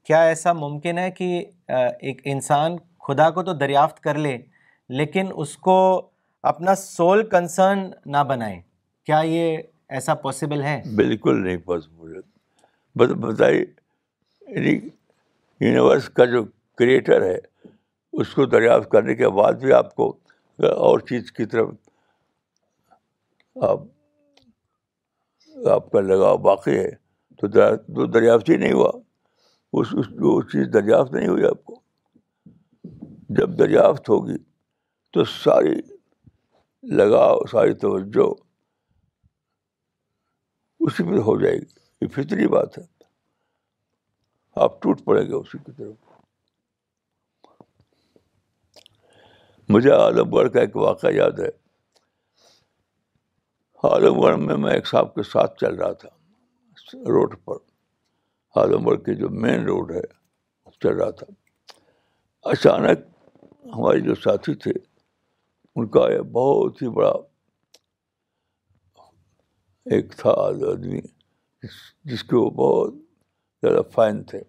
[0.06, 1.24] کیا ایسا ممکن ہے کہ
[1.68, 4.36] ایک انسان خدا کو تو دریافت کر لے
[4.98, 5.76] لیکن اس کو
[6.50, 8.61] اپنا سول کنسرن نہ بنائے
[9.06, 9.56] کیا یہ
[9.98, 12.20] ایسا پاسبل ہے بالکل نہیں پاسبل
[13.22, 14.78] بس یعنی
[15.64, 16.44] یونیورس کا جو
[16.78, 17.36] کریٹر ہے
[18.20, 20.08] اس کو دریافت کرنے کے بعد بھی آپ کو
[20.76, 21.68] اور چیز کی طرف
[23.68, 23.78] آپ
[25.70, 26.90] آپ کا لگاؤ باقی ہے
[27.40, 28.90] تو دریافت ہی نہیں ہوا
[29.80, 30.07] اس اس
[30.53, 31.80] چیز دریافت نہیں ہوئی آپ کو
[33.38, 34.36] جب دریافت ہوگی
[35.12, 35.74] تو ساری
[36.96, 38.28] لگاؤ ساری توجہ
[40.86, 41.66] اسی میں ہو جائے گی
[42.01, 42.82] یہ فطری بات ہے
[44.64, 45.94] آپ ٹوٹ پڑے گا اسی کی طرف
[49.74, 51.48] مجھے عالم گڑھ کا ایک واقعہ یاد ہے
[53.89, 56.09] عالم گڑھ میں میں ایک صاحب کے ساتھ چل رہا تھا
[57.14, 57.57] روڈ پر
[58.61, 60.01] عالم گڑھ کے جو مین روڈ ہے
[60.83, 61.26] چل رہا تھا
[62.51, 62.99] اچانک
[63.76, 64.72] ہمارے جو ساتھی تھے
[65.76, 67.12] ان کا یہ بہت ہی بڑا
[69.95, 71.01] ایک تھا آدمی
[72.12, 72.95] جس کے وہ بہت
[73.62, 74.41] زیادہ فائن تھے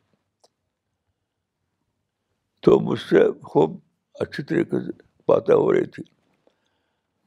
[2.66, 3.80] تو مجھ سے خوب
[4.24, 4.92] اچھی طریقے سے
[5.28, 6.04] باتیں ہو رہی تھی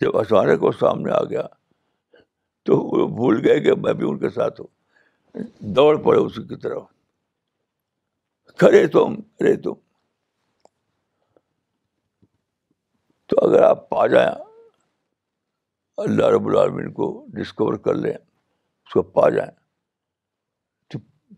[0.01, 1.43] جب اچانک وہ سامنے آ گیا
[2.67, 5.43] تو وہ بھول گئے کہ میں بھی ان کے ساتھ ہوں
[5.77, 6.83] دوڑ پڑے اسی کی طرف
[8.59, 9.73] کھڑے تم ارے تم
[13.29, 14.31] تو اگر آپ پا جائیں
[16.05, 19.51] اللہ رب العالمین کو ڈسکور کر لیں اس کو پا جائیں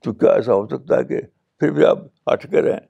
[0.04, 1.20] تو کیا ایسا ہو سکتا ہے کہ
[1.58, 1.98] پھر بھی آپ
[2.30, 2.80] اٹکے رہیں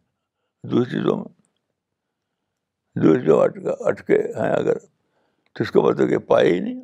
[0.70, 3.40] دوسری چیزوں میں دوسری چیزوں
[3.88, 6.82] اٹکے ہیں اگر تو اس کا مطلب کہ پائے ہی نہیں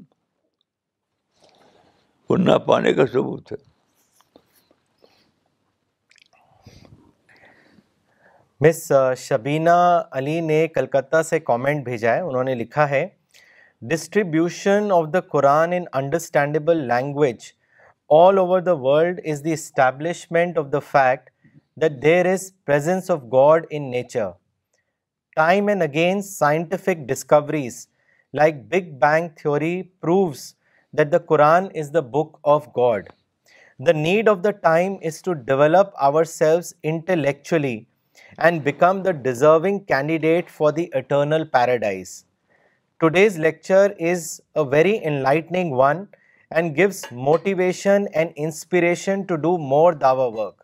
[2.33, 3.57] کو نہ پانے کا ثبوت ہے
[8.67, 9.75] مس شبینہ
[10.19, 13.05] علی نے کلکتہ سے کامنٹ بھیجا ہے انہوں نے لکھا ہے
[13.91, 17.51] distribution of the Quran in understandable language
[18.21, 21.31] all over the world is the establishment of the fact
[21.83, 24.31] that there is presence of God in nature
[25.41, 27.87] time and again scientific discoveries
[28.41, 30.53] like big bang theory proves
[30.99, 33.09] that the Quran is the book of God
[33.87, 35.91] the need of the time is to develop
[36.33, 37.79] ourselves intellectually
[38.39, 42.09] and become the deserving candidate for the eternal paradise
[43.01, 46.05] today's lecture is a very enlightening one
[46.55, 50.61] and gives motivation and inspiration to do more the وا work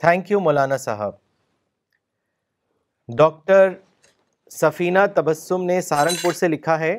[0.00, 1.14] thank you Maulana صاحب
[3.18, 3.72] doctor
[4.60, 6.96] سفینہ تبسم نے سہارنپور سے لکھا ہے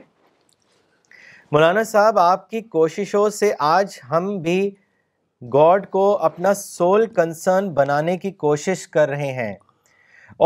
[1.51, 4.59] مولانا صاحب آپ کی کوششوں سے آج ہم بھی
[5.53, 9.53] گاڈ کو اپنا سول کنسرن بنانے کی کوشش کر رہے ہیں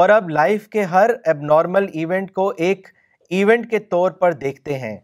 [0.02, 2.88] اور اب لائف کے ہر اب نارمل ایونٹ کو ایک
[3.38, 4.96] ایونٹ کے طور پر دیکھتے ہیں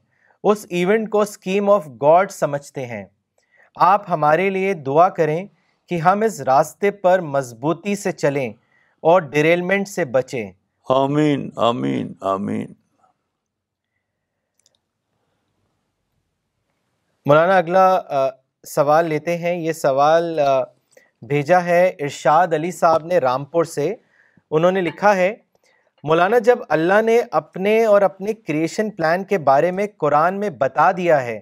[0.52, 3.04] اس ایونٹ کو اسکیم آف گاڈ سمجھتے ہیں
[3.92, 5.46] آپ ہمارے لیے دعا کریں
[5.90, 8.48] کہ ہم اس راستے پر مضبوطی سے چلیں
[9.14, 10.50] اور ڈریلمنٹ سے بچیں
[10.94, 12.74] آمین آمین آمین
[17.30, 17.84] مولانا اگلا
[18.68, 20.40] سوال لیتے ہیں یہ سوال
[21.30, 23.94] بھیجا ہے ارشاد علی صاحب نے رامپور سے
[24.58, 25.34] انہوں نے لکھا ہے
[26.08, 30.92] مولانا جب اللہ نے اپنے اور اپنے کریشن پلان کے بارے میں قرآن میں بتا
[30.98, 31.40] دیا ہے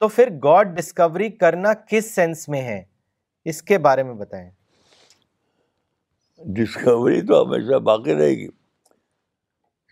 [0.00, 2.82] تو پھر گاڈ ڈسکوری کرنا کس سینس میں ہے
[3.52, 4.48] اس کے بارے میں بتائیں
[6.56, 8.48] ڈسکوری تو ہمیشہ باقی رہے گی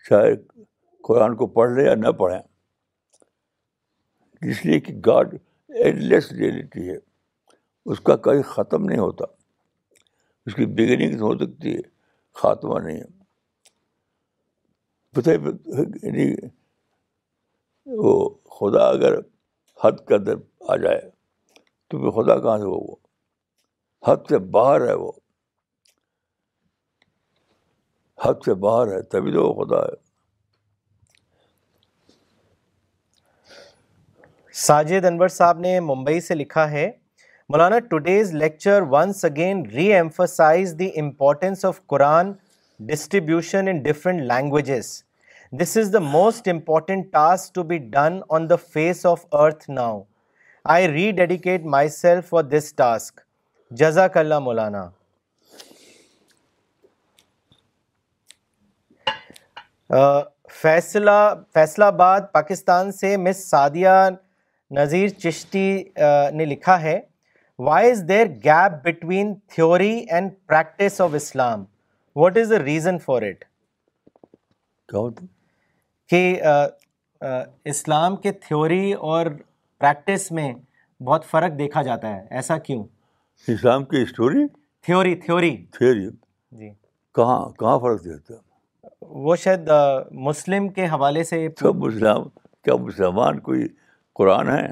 [0.09, 0.47] شاید
[1.07, 2.39] قرآن کو پڑھ لیں یا نہ پڑھیں
[4.45, 5.33] اس لیے کہ گاڈ
[5.83, 6.17] اینڈ لے
[6.51, 6.95] لیتی ہے
[7.91, 9.25] اس کا کہیں ختم نہیں ہوتا
[10.47, 11.81] اس کی بگننگ ہو سکتی ہے
[12.41, 13.05] خاتمہ نہیں ہے
[16.05, 16.33] یعنی
[18.03, 18.13] وہ
[18.59, 19.17] خدا اگر
[19.83, 20.35] حد کا در
[20.69, 20.99] آ جائے
[21.89, 22.95] تو پھر خدا کہاں سے وہ
[24.07, 25.11] حد سے باہر ہے وہ
[28.25, 29.95] حد سے باہر ہے تبھی تو وہ خدا ہے
[34.59, 36.85] ساجد انور صاحب نے ممبئی سے لکھا ہے
[37.49, 39.61] Maulana today's lecture once again
[39.93, 42.31] reemphasise the importance of Quran
[42.87, 44.89] distribution in different languages
[45.61, 50.01] this is the most important task to be done on the face of earth now
[50.77, 50.87] I
[51.23, 51.65] rededicate
[51.99, 53.19] myself for this task
[53.79, 54.85] جزاک اللہ مولانا
[60.61, 61.19] فیصلہ
[61.53, 63.97] فیصلہ آباد پاکستان سے مس سعدیہ
[64.75, 65.69] نظیر چشتی
[66.37, 66.99] نے لکھا ہے
[76.09, 76.41] کہ
[77.69, 78.31] اسلام کے
[78.97, 79.25] اور
[80.31, 80.51] میں
[81.05, 82.83] بہت فرق دیکھا جاتا ہے ایسا کیوں
[83.51, 84.47] اسلام کی اسٹوری
[85.21, 86.69] تھیوری جی
[87.15, 88.31] کہاں کہاں فرق
[89.25, 89.69] وہ شاید
[90.27, 93.67] مسلم کے حوالے سے کیا مسلمان کوئی
[94.17, 94.67] قرآن ہیں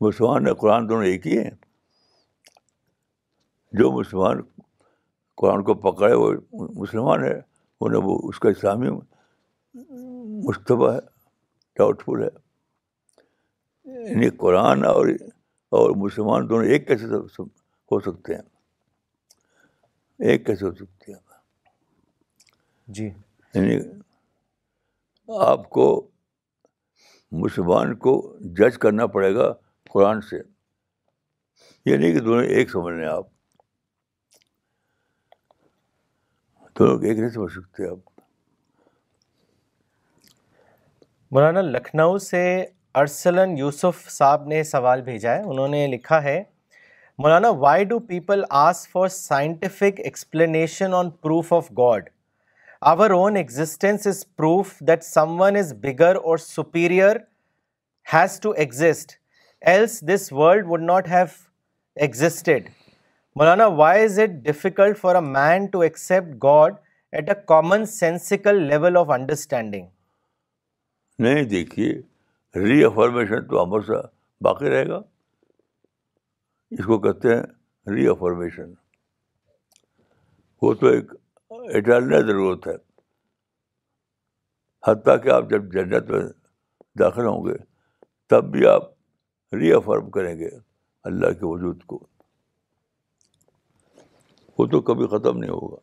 [0.00, 1.50] مسلمان قرآن دونوں ایک ہی ہیں
[3.80, 4.40] جو مسلمان
[5.42, 6.30] قرآن کو پکڑے وہ
[6.80, 7.34] مسلمان ہے
[7.80, 8.88] انہیں وہ اس کا اسلامی
[10.46, 10.98] مشتبہ ہے
[11.78, 12.30] ڈاؤٹ فل ہے
[14.08, 15.08] یعنی قرآن اور
[15.80, 17.06] اور مسلمان دونوں ایک کیسے
[17.88, 18.40] ہو سکتے ہیں
[20.30, 21.20] ایک کیسے ہو سکتے ہیں
[22.96, 23.78] جی یعنی
[25.50, 25.86] آپ کو
[27.42, 28.12] مسلمان کو
[28.58, 29.52] جج کرنا پڑے گا
[29.92, 30.36] قرآن سے
[31.90, 33.26] یہ نہیں کہ دونوں ایک سمجھ لیں آپ
[36.78, 38.20] دونوں ایک نہیں سمجھ سکتے آپ
[41.34, 42.42] مولانا لکھنؤ سے
[43.02, 46.42] ارسلن یوسف صاحب نے سوال بھیجا ہے انہوں نے لکھا ہے
[47.22, 52.08] Maulana why do people ask for scientific explanation on proof of God
[52.90, 55.02] our own existence is proof that
[55.40, 57.16] someone is bigger or superior
[58.12, 59.12] has to exist
[59.72, 61.24] else this world would not have
[62.06, 62.68] existed
[63.40, 66.74] Maulana why is it difficult for a man to accept God
[67.20, 69.86] at a common sensical level of understanding
[71.28, 71.92] نہیں دیکھیے
[72.68, 74.00] ری affirmation تو ہمر سا
[74.44, 75.00] باقی رہے گا
[76.78, 78.72] اس کو کہتے ہیں ری affirmation
[80.62, 81.12] وہ تو ایک
[82.28, 82.74] ضرورت ہے
[84.86, 86.20] حتیٰ کہ آپ جب جنت میں
[86.98, 87.54] داخل ہوں گے
[88.30, 88.90] تب بھی آپ
[89.60, 90.48] ری افرم کریں گے
[91.10, 91.98] اللہ کے وجود کو
[94.58, 95.76] وہ تو کبھی ختم نہیں ہوگا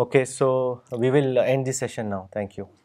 [0.00, 0.50] okay so
[0.98, 2.81] we will end the session now thank you